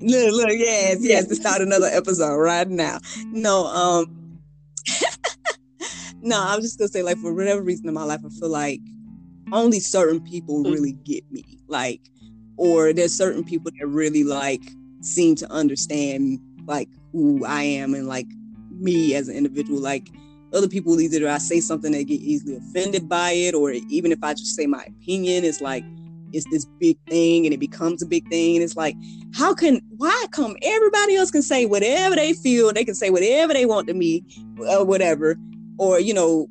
look, 0.00 0.32
look, 0.32 0.50
yes, 0.50 0.98
yes, 1.00 1.26
to 1.26 1.34
start 1.34 1.60
another 1.60 1.86
episode 1.86 2.36
right 2.36 2.68
now. 2.68 2.98
No, 3.26 3.66
um, 3.66 4.40
no, 6.20 6.40
I 6.40 6.56
was 6.56 6.64
just 6.64 6.78
gonna 6.78 6.88
say, 6.88 7.02
like, 7.02 7.18
for 7.18 7.34
whatever 7.34 7.62
reason 7.62 7.88
in 7.88 7.94
my 7.94 8.04
life, 8.04 8.20
I 8.24 8.28
feel 8.28 8.48
like 8.48 8.80
only 9.52 9.80
certain 9.80 10.20
people 10.20 10.64
mm. 10.64 10.72
really 10.72 10.92
get 11.04 11.24
me, 11.30 11.44
like, 11.68 12.00
or 12.56 12.92
there's 12.92 13.14
certain 13.14 13.44
people 13.44 13.70
that 13.78 13.86
really 13.86 14.24
like 14.24 14.62
seem 15.00 15.34
to 15.36 15.50
understand 15.52 16.40
like 16.66 16.88
who 17.12 17.44
I 17.44 17.62
am 17.62 17.94
and 17.94 18.08
like 18.08 18.26
me 18.70 19.14
as 19.14 19.28
an 19.28 19.36
individual, 19.36 19.80
like 19.80 20.08
other 20.52 20.68
people 20.68 21.00
either 21.00 21.28
I 21.28 21.38
say 21.38 21.60
something 21.60 21.92
they 21.92 22.04
get 22.04 22.20
easily 22.20 22.56
offended 22.56 23.08
by 23.08 23.32
it, 23.32 23.54
or 23.54 23.72
even 23.72 24.12
if 24.12 24.18
I 24.22 24.34
just 24.34 24.54
say 24.56 24.66
my 24.66 24.84
opinion, 24.84 25.44
it's 25.44 25.60
like 25.60 25.84
it's 26.32 26.48
this 26.50 26.64
big 26.78 26.98
thing 27.08 27.46
and 27.46 27.54
it 27.54 27.60
becomes 27.60 28.02
a 28.02 28.06
big 28.06 28.28
thing. 28.28 28.56
And 28.56 28.64
it's 28.64 28.76
like, 28.76 28.96
how 29.34 29.54
can 29.54 29.80
why 29.96 30.24
come 30.32 30.56
everybody 30.62 31.16
else 31.16 31.30
can 31.30 31.42
say 31.42 31.66
whatever 31.66 32.16
they 32.16 32.32
feel, 32.32 32.72
they 32.72 32.84
can 32.84 32.94
say 32.94 33.10
whatever 33.10 33.52
they 33.52 33.66
want 33.66 33.88
to 33.88 33.94
me, 33.94 34.24
or 34.58 34.84
whatever, 34.84 35.36
or 35.78 36.00
you 36.00 36.14
know, 36.14 36.48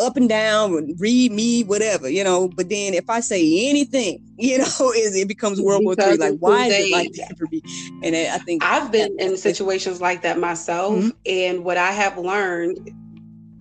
up 0.00 0.16
and 0.16 0.28
down, 0.28 0.94
read 0.96 1.30
me, 1.30 1.62
whatever, 1.64 2.08
you 2.08 2.24
know. 2.24 2.48
But 2.48 2.68
then 2.68 2.94
if 2.94 3.08
I 3.08 3.20
say 3.20 3.68
anything, 3.68 4.24
you 4.36 4.58
know, 4.58 4.64
it, 4.80 5.14
it 5.14 5.28
becomes 5.28 5.60
World 5.60 5.84
War 5.84 5.94
Three. 5.94 6.16
Like, 6.16 6.38
why 6.38 6.66
is 6.66 6.86
it 6.86 6.92
like 6.92 7.12
that 7.12 7.36
for 7.38 7.46
me? 7.50 7.62
And 8.02 8.16
I 8.16 8.38
think 8.38 8.64
I've 8.64 8.90
been 8.90 9.18
in 9.20 9.36
situations 9.36 10.00
like 10.00 10.22
that 10.22 10.38
myself, 10.38 10.94
mm-hmm. 10.94 11.10
and 11.26 11.64
what 11.64 11.76
I 11.76 11.92
have 11.92 12.18
learned, 12.18 12.90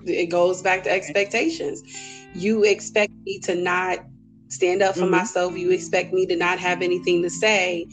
it 0.05 0.27
goes 0.27 0.61
back 0.61 0.83
to 0.83 0.91
expectations. 0.91 1.83
You 2.33 2.63
expect 2.63 3.11
me 3.25 3.39
to 3.39 3.55
not 3.55 3.99
stand 4.49 4.81
up 4.81 4.95
for 4.95 5.01
mm-hmm. 5.01 5.11
myself. 5.11 5.57
You 5.57 5.71
expect 5.71 6.13
me 6.13 6.25
to 6.27 6.35
not 6.35 6.59
have 6.59 6.81
anything 6.81 7.21
to 7.23 7.29
say. 7.29 7.87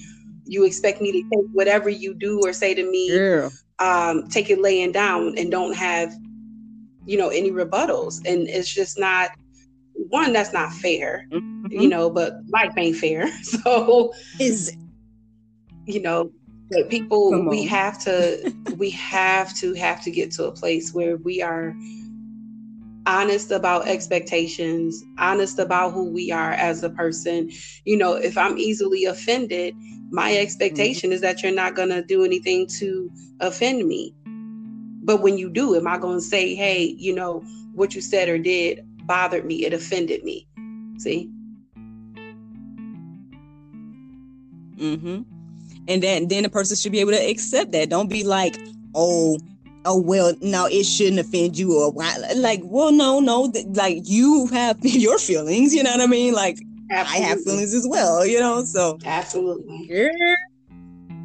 You 0.44 0.64
expect 0.64 1.00
me 1.00 1.12
to 1.12 1.22
take 1.22 1.46
whatever 1.52 1.88
you 1.88 2.14
do 2.14 2.40
or 2.42 2.52
say 2.52 2.74
to 2.74 2.90
me, 2.90 3.12
yeah. 3.12 3.48
um, 3.78 4.28
take 4.28 4.50
it 4.50 4.60
laying 4.60 4.92
down 4.92 5.36
and 5.38 5.50
don't 5.50 5.74
have 5.74 6.12
you 7.06 7.16
know 7.16 7.28
any 7.28 7.50
rebuttals 7.50 8.18
and 8.26 8.48
it's 8.48 8.72
just 8.72 8.98
not 8.98 9.30
one 9.94 10.32
that's 10.32 10.52
not 10.52 10.72
fair 10.72 11.26
mm-hmm. 11.30 11.66
you 11.70 11.88
know 11.88 12.10
but 12.10 12.34
life 12.48 12.74
ain't 12.76 12.96
fair 12.96 13.32
so 13.42 14.12
is 14.38 14.76
you 15.86 16.02
know 16.02 16.30
but 16.70 16.90
people 16.90 17.48
we 17.48 17.64
have 17.64 17.98
to 17.98 18.52
we 18.76 18.90
have 18.90 19.54
to 19.54 19.72
have 19.74 20.02
to 20.02 20.10
get 20.10 20.32
to 20.32 20.44
a 20.44 20.52
place 20.52 20.92
where 20.92 21.16
we 21.16 21.40
are 21.40 21.74
honest 23.06 23.50
about 23.50 23.86
expectations 23.86 25.02
honest 25.18 25.58
about 25.58 25.92
who 25.92 26.10
we 26.10 26.32
are 26.32 26.52
as 26.52 26.82
a 26.82 26.90
person 26.90 27.50
you 27.84 27.96
know 27.96 28.14
if 28.14 28.36
i'm 28.36 28.58
easily 28.58 29.04
offended 29.04 29.74
my 30.10 30.30
mm-hmm. 30.30 30.42
expectation 30.42 31.08
mm-hmm. 31.08 31.14
is 31.14 31.20
that 31.20 31.42
you're 31.42 31.52
not 31.52 31.74
going 31.74 31.88
to 31.88 32.02
do 32.02 32.24
anything 32.24 32.66
to 32.66 33.10
offend 33.40 33.86
me 33.86 34.14
but 35.06 35.22
when 35.22 35.38
you 35.38 35.48
do, 35.48 35.76
am 35.76 35.86
I 35.86 35.98
going 35.98 36.18
to 36.18 36.20
say, 36.20 36.56
hey, 36.56 36.96
you 36.98 37.14
know, 37.14 37.44
what 37.74 37.94
you 37.94 38.00
said 38.00 38.28
or 38.28 38.38
did 38.38 38.84
bothered 39.06 39.44
me, 39.44 39.64
it 39.64 39.72
offended 39.72 40.24
me? 40.24 40.48
See? 40.98 41.30
Mm-hmm. 44.76 45.22
And 45.88 46.02
then 46.02 46.26
then 46.26 46.42
the 46.42 46.48
person 46.48 46.76
should 46.76 46.90
be 46.90 46.98
able 46.98 47.12
to 47.12 47.30
accept 47.30 47.70
that. 47.70 47.88
Don't 47.88 48.10
be 48.10 48.24
like, 48.24 48.58
oh, 48.96 49.38
oh 49.86 50.00
well, 50.00 50.34
no, 50.40 50.66
it 50.66 50.84
shouldn't 50.84 51.20
offend 51.20 51.56
you 51.56 51.78
or 51.78 51.90
why 51.90 52.16
like, 52.36 52.60
well, 52.64 52.92
no, 52.92 53.20
no, 53.20 53.50
th- 53.50 53.66
like 53.72 54.02
you 54.04 54.48
have 54.48 54.78
your 54.82 55.18
feelings, 55.18 55.74
you 55.74 55.82
know 55.82 55.92
what 55.92 56.00
I 56.00 56.06
mean? 56.06 56.34
Like 56.34 56.58
Absolutely. 56.90 57.24
I 57.24 57.28
have 57.28 57.42
feelings 57.42 57.74
as 57.74 57.86
well, 57.88 58.26
you 58.26 58.38
know. 58.38 58.64
So 58.64 58.98
absolutely. 59.04 59.86
Yeah. 59.88 60.10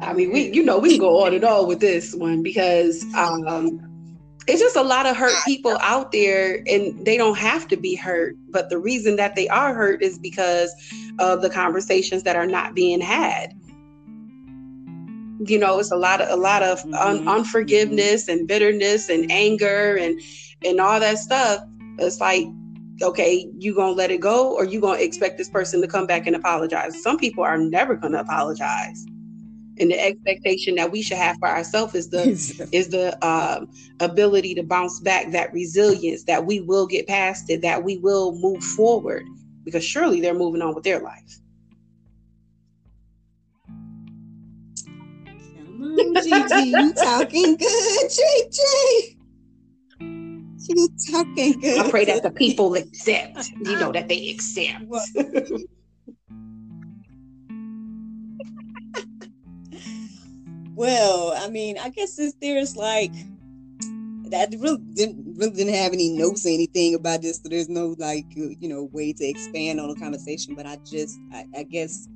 I 0.00 0.12
mean, 0.12 0.32
we 0.32 0.52
you 0.52 0.62
know 0.62 0.78
we 0.78 0.90
can 0.90 0.98
go 0.98 1.24
on 1.24 1.34
and 1.34 1.44
on 1.44 1.68
with 1.68 1.80
this 1.80 2.14
one 2.14 2.42
because 2.42 3.04
um, 3.14 3.80
it's 4.48 4.60
just 4.60 4.76
a 4.76 4.82
lot 4.82 5.06
of 5.06 5.16
hurt 5.16 5.34
people 5.44 5.78
out 5.80 6.10
there, 6.10 6.62
and 6.66 7.06
they 7.06 7.16
don't 7.16 7.38
have 7.38 7.68
to 7.68 7.76
be 7.76 7.94
hurt. 7.94 8.34
But 8.50 8.68
the 8.68 8.78
reason 8.78 9.16
that 9.16 9.36
they 9.36 9.48
are 9.48 9.74
hurt 9.74 10.02
is 10.02 10.18
because 10.18 10.74
of 11.20 11.42
the 11.42 11.50
conversations 11.50 12.24
that 12.24 12.34
are 12.34 12.46
not 12.46 12.74
being 12.74 13.00
had. 13.00 13.54
You 15.44 15.58
know, 15.58 15.78
it's 15.78 15.92
a 15.92 15.96
lot 15.96 16.20
of 16.20 16.28
a 16.30 16.40
lot 16.40 16.62
of 16.62 16.80
un- 16.84 17.18
mm-hmm. 17.18 17.28
unforgiveness 17.28 18.28
and 18.28 18.46
bitterness 18.46 19.08
and 19.08 19.30
anger 19.30 19.96
and 19.96 20.20
and 20.64 20.80
all 20.80 21.00
that 21.00 21.18
stuff. 21.18 21.64
It's 21.98 22.20
like 22.20 22.46
okay, 23.00 23.50
you 23.58 23.74
gonna 23.74 23.92
let 23.92 24.10
it 24.10 24.20
go, 24.20 24.54
or 24.54 24.64
you 24.64 24.80
gonna 24.80 25.00
expect 25.00 25.38
this 25.38 25.48
person 25.48 25.80
to 25.80 25.88
come 25.88 26.06
back 26.06 26.26
and 26.26 26.36
apologize? 26.36 27.02
Some 27.02 27.18
people 27.18 27.42
are 27.42 27.58
never 27.58 27.96
gonna 27.96 28.18
apologize 28.18 29.04
and 29.78 29.90
the 29.90 30.00
expectation 30.00 30.74
that 30.74 30.92
we 30.92 31.02
should 31.02 31.16
have 31.16 31.36
for 31.38 31.48
ourselves 31.48 31.94
is 31.94 32.10
the 32.10 32.68
is 32.72 32.88
the 32.88 33.26
um, 33.26 33.68
ability 34.00 34.54
to 34.54 34.62
bounce 34.62 35.00
back 35.00 35.30
that 35.32 35.52
resilience 35.52 36.24
that 36.24 36.46
we 36.46 36.60
will 36.60 36.86
get 36.86 37.06
past 37.06 37.48
it 37.50 37.62
that 37.62 37.82
we 37.82 37.98
will 37.98 38.38
move 38.38 38.62
forward 38.62 39.26
because 39.64 39.84
surely 39.84 40.20
they're 40.20 40.34
moving 40.34 40.62
on 40.62 40.74
with 40.74 40.84
their 40.84 41.00
life 41.00 41.38
On, 45.82 46.14
Gigi, 46.22 46.68
you 46.68 46.92
talking 46.94 47.56
good, 47.56 48.10
JJ. 48.10 49.16
You 50.68 50.88
talking 51.10 51.60
good. 51.60 51.78
I 51.78 51.90
pray 51.90 52.04
that 52.04 52.22
the 52.22 52.30
people 52.30 52.74
accept. 52.74 53.50
You 53.64 53.76
know 53.78 53.90
that 53.92 54.08
they 54.08 54.30
accept. 54.30 54.84
Well, 60.74 61.34
I 61.36 61.48
mean, 61.48 61.78
I 61.78 61.90
guess 61.90 62.16
this 62.16 62.34
there's 62.40 62.76
like 62.76 63.12
that 64.30 64.54
really 64.58 64.78
didn't 64.94 65.36
really 65.36 65.52
didn't 65.52 65.74
have 65.74 65.92
any 65.92 66.08
notes 66.08 66.46
or 66.46 66.48
anything 66.48 66.94
about 66.94 67.22
this, 67.22 67.40
so 67.42 67.48
there's 67.48 67.68
no 67.68 67.94
like 67.98 68.24
you 68.34 68.68
know 68.68 68.88
way 68.92 69.12
to 69.12 69.24
expand 69.24 69.80
on 69.80 69.88
the 69.88 69.94
conversation. 69.96 70.54
But 70.54 70.66
I 70.66 70.78
just 70.84 71.18
I, 71.32 71.44
I 71.56 71.62
guess 71.64 72.08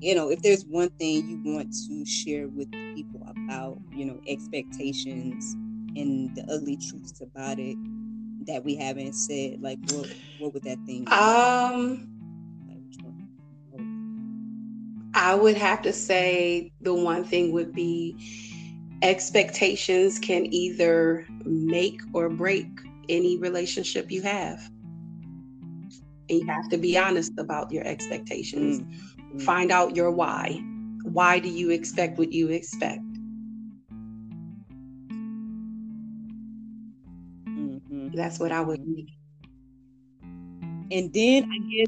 you 0.00 0.14
know 0.14 0.30
if 0.30 0.42
there's 0.42 0.64
one 0.64 0.90
thing 0.90 1.28
you 1.28 1.54
want 1.54 1.72
to 1.88 2.04
share 2.04 2.48
with 2.48 2.70
people 2.94 3.26
about 3.28 3.78
you 3.92 4.04
know 4.04 4.18
expectations 4.26 5.54
and 5.96 6.34
the 6.36 6.44
ugly 6.50 6.76
truths 6.76 7.20
about 7.20 7.58
it 7.58 7.76
that 8.46 8.64
we 8.64 8.74
haven't 8.74 9.12
said, 9.14 9.60
like 9.60 9.78
what 9.92 10.08
what 10.38 10.54
would 10.54 10.62
that 10.64 10.78
thing? 10.86 11.04
Be? 11.04 11.10
Um 11.10 12.06
I 15.12 15.34
would 15.34 15.56
have 15.56 15.82
to 15.82 15.92
say 15.92 16.72
the 16.80 16.94
one 16.94 17.24
thing 17.24 17.52
would 17.52 17.74
be 17.74 18.16
expectations 19.02 20.18
can 20.18 20.46
either 20.52 21.26
make 21.44 22.00
or 22.12 22.28
break 22.28 22.66
any 23.08 23.36
relationship 23.36 24.10
you 24.10 24.22
have. 24.22 24.60
And 26.28 26.40
you 26.40 26.46
have 26.46 26.68
to 26.68 26.78
be 26.78 26.96
honest 26.96 27.32
about 27.38 27.72
your 27.72 27.84
expectations. 27.84 28.80
Mm-hmm. 28.80 29.09
Find 29.38 29.70
out 29.70 29.96
your 29.96 30.10
why. 30.10 30.62
Why 31.04 31.38
do 31.38 31.48
you 31.48 31.70
expect 31.70 32.18
what 32.18 32.32
you 32.32 32.48
expect? 32.48 33.00
Mm-hmm. 37.48 38.10
That's 38.14 38.38
what 38.38 38.52
I 38.52 38.60
would 38.60 38.80
need. 38.86 39.08
And 40.92 41.12
then 41.12 41.48
I 41.50 41.58
guess 41.70 41.86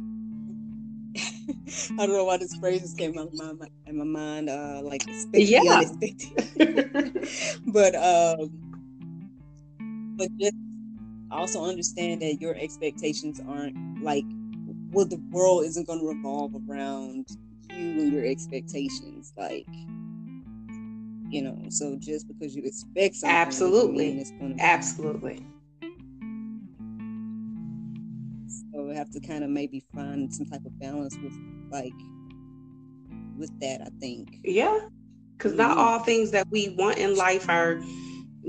I 1.98 2.06
don't 2.06 2.16
know 2.16 2.24
why 2.24 2.36
this 2.36 2.54
phrase 2.56 2.80
just 2.80 2.96
came 2.96 3.18
out 3.18 3.28
of 3.28 3.34
my 3.34 3.68
in 3.86 3.98
my 3.98 4.04
mind. 4.04 4.48
Uh, 4.48 4.80
like 4.82 5.02
yeah, 5.32 5.82
but 7.66 7.94
um, 7.96 8.50
but 10.16 10.28
just 10.38 10.54
also 11.30 11.64
understand 11.64 12.22
that 12.22 12.40
your 12.40 12.54
expectations 12.56 13.40
aren't 13.46 14.02
like 14.02 14.24
well, 14.92 15.06
the 15.06 15.20
world 15.30 15.64
isn't 15.64 15.86
going 15.86 16.00
to 16.00 16.06
revolve 16.06 16.54
around 16.68 17.26
you 17.70 17.76
and 17.76 18.12
your 18.12 18.24
expectations. 18.24 19.32
Like 19.36 19.66
you 21.28 21.42
know, 21.42 21.58
so 21.70 21.96
just 21.98 22.28
because 22.28 22.54
you 22.54 22.62
expect 22.64 23.16
something, 23.16 23.36
absolutely, 23.36 24.24
absolutely 24.60 25.46
So 28.72 28.82
we 28.84 28.94
have 28.94 29.10
to 29.10 29.20
kind 29.20 29.44
of 29.44 29.50
maybe 29.50 29.82
find 29.94 30.32
some 30.32 30.46
type 30.46 30.64
of 30.64 30.78
balance 30.78 31.16
with 31.22 31.32
like 31.70 31.92
with 33.36 33.58
that 33.60 33.80
i 33.82 33.88
think 34.00 34.38
yeah 34.44 34.78
because 35.36 35.54
not 35.54 35.70
mm-hmm. 35.70 35.80
all 35.80 35.98
things 36.00 36.30
that 36.30 36.46
we 36.50 36.74
want 36.78 36.98
in 36.98 37.16
life 37.16 37.48
are 37.48 37.82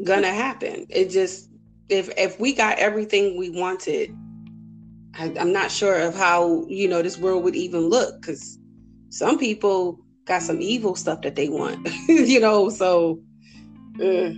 gonna 0.03 0.32
happen 0.32 0.86
it 0.89 1.10
just 1.10 1.49
if 1.89 2.10
if 2.17 2.39
we 2.39 2.53
got 2.53 2.77
everything 2.79 3.38
we 3.38 3.49
wanted 3.49 4.15
I, 5.15 5.26
am 5.38 5.54
not 5.54 5.71
sure 5.71 5.99
of 5.99 6.15
how 6.15 6.65
you 6.67 6.88
know 6.88 7.02
this 7.02 7.17
world 7.17 7.43
would 7.43 7.56
even 7.56 7.82
look 7.89 8.21
because 8.21 8.58
some 9.10 9.38
people 9.38 9.99
got 10.26 10.41
some 10.41 10.62
evil 10.62 10.95
stuff 10.95 11.21
that 11.21 11.36
they 11.36 11.49
want 11.49 11.88
you 12.08 12.39
know 12.39 12.69
so 12.69 13.19
uh, 14.04 14.30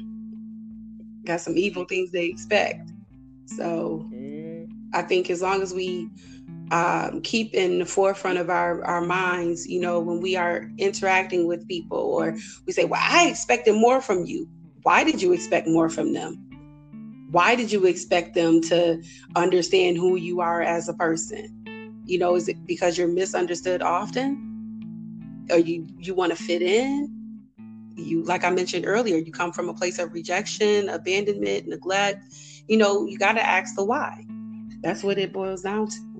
got 1.26 1.42
some 1.42 1.58
evil 1.58 1.86
things 1.86 2.12
they 2.12 2.26
expect 2.26 2.90
so 3.46 4.06
I 4.94 5.02
think 5.02 5.30
as 5.30 5.42
long 5.42 5.62
as 5.62 5.74
we 5.74 6.10
um, 6.72 7.22
keep 7.22 7.54
in 7.54 7.80
the 7.80 7.86
forefront 7.86 8.40
of 8.40 8.50
our, 8.50 8.84
our 8.86 9.02
minds, 9.02 9.68
you 9.68 9.80
know, 9.80 10.00
when 10.00 10.22
we 10.22 10.36
are 10.36 10.70
interacting 10.78 11.48
with 11.48 11.68
people 11.68 11.98
or 11.98 12.36
we 12.66 12.74
say, 12.74 12.86
Well, 12.86 13.02
I 13.04 13.28
expected 13.28 13.76
more 13.76 14.02
from 14.02 14.26
you. 14.26 14.48
Why 14.84 15.04
did 15.04 15.22
you 15.22 15.34
expect 15.34 15.68
more 15.68 15.90
from 15.90 16.14
them? 16.14 16.45
Why 17.36 17.54
did 17.56 17.70
you 17.70 17.86
expect 17.86 18.34
them 18.34 18.62
to 18.62 19.04
understand 19.36 19.98
who 19.98 20.16
you 20.16 20.40
are 20.40 20.62
as 20.62 20.88
a 20.88 20.94
person? 20.94 21.52
You 22.06 22.18
know, 22.18 22.36
is 22.36 22.48
it 22.48 22.66
because 22.66 22.98
you're 22.98 23.10
misunderstood 23.10 23.82
often? 23.82 25.46
Or 25.52 25.58
you 25.58 25.86
you 26.00 26.14
want 26.14 26.32
to 26.32 26.42
fit 26.42 26.62
in? 26.62 27.14
You 27.98 28.24
like 28.24 28.46
I 28.46 28.52
mentioned 28.52 28.86
earlier, 28.88 29.18
you 29.18 29.34
come 29.34 29.52
from 29.52 29.68
a 29.68 29.74
place 29.74 30.00
of 30.00 30.14
rejection, 30.14 30.88
abandonment, 30.88 31.68
neglect. 31.68 32.24
You 32.70 32.78
know, 32.78 33.06
you 33.06 33.18
got 33.18 33.34
to 33.34 33.46
ask 33.46 33.76
the 33.76 33.84
why. 33.84 34.26
That's 34.82 35.04
what 35.04 35.18
it 35.18 35.34
boils 35.34 35.64
down 35.64 35.90
to. 35.90 36.15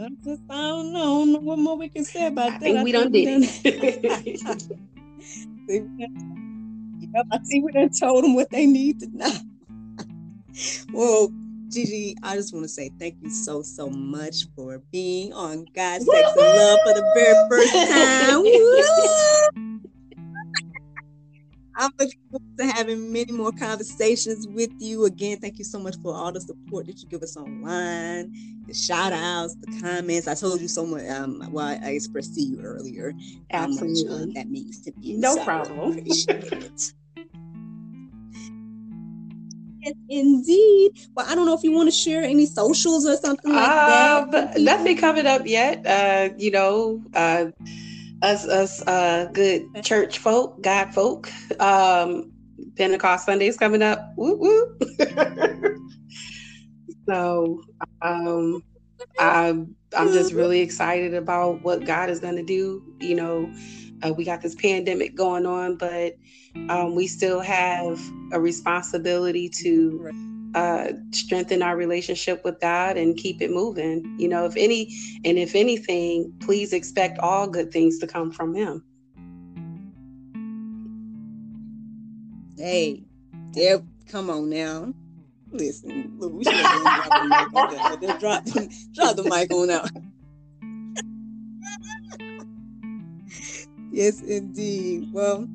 Well, 0.00 0.08
just, 0.24 0.40
I 0.48 0.54
don't 0.54 0.92
know, 0.94 0.98
I 0.98 1.02
don't 1.02 1.32
know 1.32 1.40
what 1.40 1.58
more 1.58 1.76
we 1.76 1.90
can 1.90 2.06
say 2.06 2.26
about 2.28 2.46
I 2.46 2.50
that. 2.52 2.60
think 2.60 2.84
we 2.84 2.92
done 2.92 3.12
did 3.12 3.28
it. 3.62 4.40
yep, 7.12 7.26
I 7.30 7.38
see 7.44 7.60
we 7.60 7.70
done 7.70 7.90
told 7.90 8.24
them 8.24 8.34
what 8.34 8.48
they 8.48 8.64
need 8.64 9.00
to 9.00 9.08
know. 9.14 9.30
well, 10.94 11.30
Gigi, 11.68 12.16
I 12.22 12.36
just 12.36 12.54
want 12.54 12.64
to 12.64 12.68
say 12.70 12.90
thank 12.98 13.16
you 13.20 13.28
so, 13.28 13.60
so 13.60 13.90
much 13.90 14.46
for 14.56 14.80
being 14.90 15.34
on 15.34 15.66
God, 15.74 16.00
Sex, 16.00 16.32
and 16.34 16.56
Love 16.56 16.78
for 16.82 16.94
the 16.94 17.04
very 17.14 17.34
first 17.50 17.70
time. 17.90 18.42
I'm 21.76 21.90
looking 21.98 22.20
to 22.60 22.66
having 22.66 23.12
many 23.12 23.32
more 23.32 23.52
conversations 23.52 24.46
with 24.48 24.70
you. 24.78 25.04
Again, 25.04 25.38
thank 25.38 25.58
you 25.58 25.64
so 25.64 25.78
much 25.78 25.96
for 26.02 26.14
all 26.14 26.32
the 26.32 26.40
support 26.40 26.86
that 26.86 27.00
you 27.02 27.08
give 27.08 27.22
us 27.22 27.36
online, 27.36 28.32
the 28.66 28.74
shout 28.74 29.12
outs, 29.12 29.56
the 29.60 29.80
comments. 29.80 30.28
I 30.28 30.34
told 30.34 30.60
you 30.60 30.68
so 30.68 30.86
much. 30.86 31.04
Um, 31.08 31.48
well, 31.50 31.66
I 31.66 31.90
expressed 31.90 32.34
to 32.34 32.40
you 32.40 32.60
earlier 32.60 33.12
Absolutely. 33.50 34.08
how 34.08 34.18
much 34.18 34.28
uh, 34.28 34.32
that 34.34 34.50
means 34.50 34.80
to 34.82 34.92
me. 34.98 35.16
No 35.16 35.36
so 35.36 35.44
problem. 35.44 35.98
Yes, 36.04 36.26
indeed. 40.08 40.92
Well, 41.14 41.26
I 41.28 41.34
don't 41.34 41.46
know 41.46 41.54
if 41.54 41.62
you 41.62 41.72
want 41.72 41.88
to 41.88 41.94
share 41.94 42.22
any 42.22 42.46
socials 42.46 43.06
or 43.06 43.16
something 43.16 43.52
like 43.52 43.64
that. 43.64 44.30
but 44.30 44.60
nothing 44.60 44.96
coming 44.96 45.26
up 45.26 45.46
yet. 45.46 45.86
Uh, 45.86 46.34
you 46.36 46.50
know, 46.50 47.02
uh, 47.14 47.46
us 48.22 48.46
us 48.46 48.82
uh, 48.86 49.28
good 49.32 49.66
church 49.82 50.18
folk, 50.18 50.60
God 50.62 50.92
folk. 50.94 51.30
Um, 51.60 52.30
Pentecost 52.76 53.26
Sundays 53.26 53.56
coming 53.56 53.82
up. 53.82 54.12
Woo 54.16 54.36
woo. 54.36 54.78
so 57.08 57.62
um, 58.02 58.62
I'm 59.18 59.76
I'm 59.96 60.12
just 60.12 60.32
really 60.32 60.60
excited 60.60 61.14
about 61.14 61.62
what 61.62 61.84
God 61.84 62.10
is 62.10 62.20
going 62.20 62.36
to 62.36 62.42
do. 62.42 62.82
You 63.00 63.14
know, 63.14 63.52
uh, 64.02 64.12
we 64.12 64.24
got 64.24 64.40
this 64.40 64.54
pandemic 64.54 65.14
going 65.14 65.46
on, 65.46 65.76
but 65.76 66.14
um, 66.68 66.94
we 66.94 67.06
still 67.06 67.40
have 67.40 68.00
a 68.32 68.40
responsibility 68.40 69.48
to 69.62 70.10
uh, 70.54 70.92
strengthen 71.12 71.62
our 71.62 71.76
relationship 71.76 72.44
with 72.44 72.60
God 72.60 72.96
and 72.96 73.16
keep 73.16 73.40
it 73.40 73.50
moving. 73.50 74.16
You 74.18 74.28
know, 74.28 74.44
if 74.46 74.56
any, 74.56 74.94
and 75.24 75.38
if 75.38 75.54
anything, 75.54 76.32
please 76.40 76.72
expect 76.72 77.18
all 77.18 77.46
good 77.46 77.72
things 77.72 77.98
to 77.98 78.06
come 78.06 78.30
from 78.30 78.54
Him. 78.54 78.84
Hey, 82.60 83.04
Deb, 83.52 83.88
come 84.06 84.28
on 84.28 84.50
now. 84.50 84.92
Listen, 85.50 86.18
we 86.18 86.44
should 86.44 86.52
have 86.52 87.50
drop 87.50 87.70
the 87.70 88.06
mic 88.06 88.20
drop, 88.20 88.44
drop 88.92 89.16
the 89.16 89.22
mic 89.22 89.50
on 89.50 89.70
out. 89.70 89.90
yes, 93.90 94.20
indeed. 94.20 95.08
Well, 95.10 95.48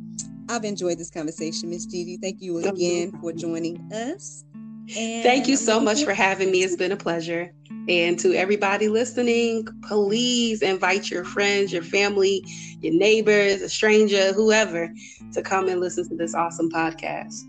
I've 0.50 0.64
enjoyed 0.64 0.98
this 0.98 1.12
conversation, 1.12 1.70
Miss 1.70 1.86
Gigi. 1.86 2.18
Thank 2.18 2.42
you 2.42 2.58
again 2.58 3.12
for 3.22 3.32
joining 3.32 3.78
us. 3.94 4.44
And 4.88 5.24
Thank 5.24 5.48
you 5.48 5.58
so 5.58 5.80
much 5.80 6.04
for 6.04 6.14
having 6.14 6.52
me. 6.52 6.64
It's 6.64 6.76
been 6.76 6.92
a 6.92 6.98
pleasure. 6.98 7.52
And 7.90 8.20
to 8.20 8.34
everybody 8.34 8.88
listening, 8.88 9.68
please 9.88 10.62
invite 10.62 11.10
your 11.10 11.24
friends, 11.24 11.74
your 11.74 11.82
family, 11.82 12.44
your 12.82 12.94
neighbors, 12.94 13.62
a 13.62 13.70
stranger, 13.70 14.32
whoever, 14.34 14.92
to 15.34 15.42
come 15.42 15.68
and 15.70 15.80
listen 15.80 16.08
to 16.10 16.16
this 16.16 16.36
awesome 16.36 16.70
podcast. 16.70 17.42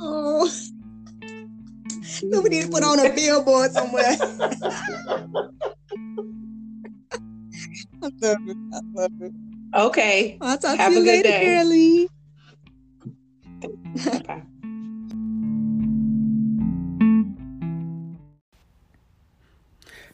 Oh, 0.00 0.50
we 2.22 2.48
need 2.48 2.62
to 2.64 2.68
put 2.68 2.84
on 2.84 2.98
a 3.04 3.12
billboard 3.14 3.72
somewhere. 3.72 4.16
I 8.02 8.10
love 8.22 8.38
it. 8.46 8.56
I 8.72 8.80
love 8.94 9.12
it. 9.20 9.32
Okay. 9.74 10.38
I'll 10.40 10.58
talk 10.58 10.78
Have 10.78 10.92
to 10.92 10.98
you 10.98 11.02
a 11.02 11.04
good 11.04 11.16
later, 11.16 11.28
day. 11.28 11.44
girlie. 11.44 12.08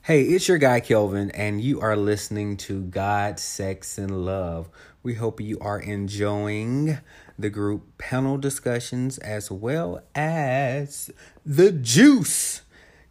Hey, 0.05 0.23
it's 0.23 0.49
your 0.49 0.59
guy 0.59 0.81
Kelvin, 0.81 1.31
and 1.31 1.61
you 1.61 1.81
are 1.81 1.97
listening 1.97 2.57
to 2.59 2.83
God, 2.83 3.39
Sex, 3.39 3.99
and 3.99 4.25
Love. 4.25 4.69
We 5.03 5.15
hope 5.15 5.41
you 5.41 5.59
are 5.61 5.81
enjoying 5.81 6.99
the 7.39 7.51
group 7.51 7.99
panel 7.99 8.37
discussions 8.37 9.19
as 9.19 9.51
well 9.51 10.03
as 10.15 11.11
the 11.47 11.73
juice 11.73 12.63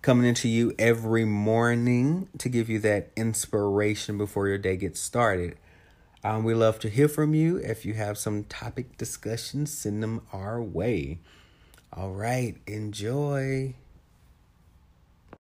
coming 0.02 0.26
into 0.26 0.50
you 0.50 0.74
every 0.80 1.26
morning 1.26 2.28
to 2.38 2.50
give 2.50 2.70
you 2.70 2.80
that 2.80 3.12
inspiration 3.16 4.18
before 4.18 4.48
your 4.48 4.58
day 4.58 4.78
gets 4.78 5.00
started. 5.00 5.58
Um, 6.24 6.44
we 6.44 6.54
love 6.54 6.78
to 6.80 6.90
hear 6.90 7.08
from 7.08 7.34
you. 7.34 7.58
If 7.58 7.84
you 7.84 7.96
have 7.96 8.18
some 8.18 8.44
topic 8.44 8.98
discussions, 8.98 9.72
send 9.72 10.04
them 10.04 10.22
our 10.32 10.62
way. 10.62 11.20
All 11.92 12.12
right, 12.12 12.58
enjoy. 12.68 13.74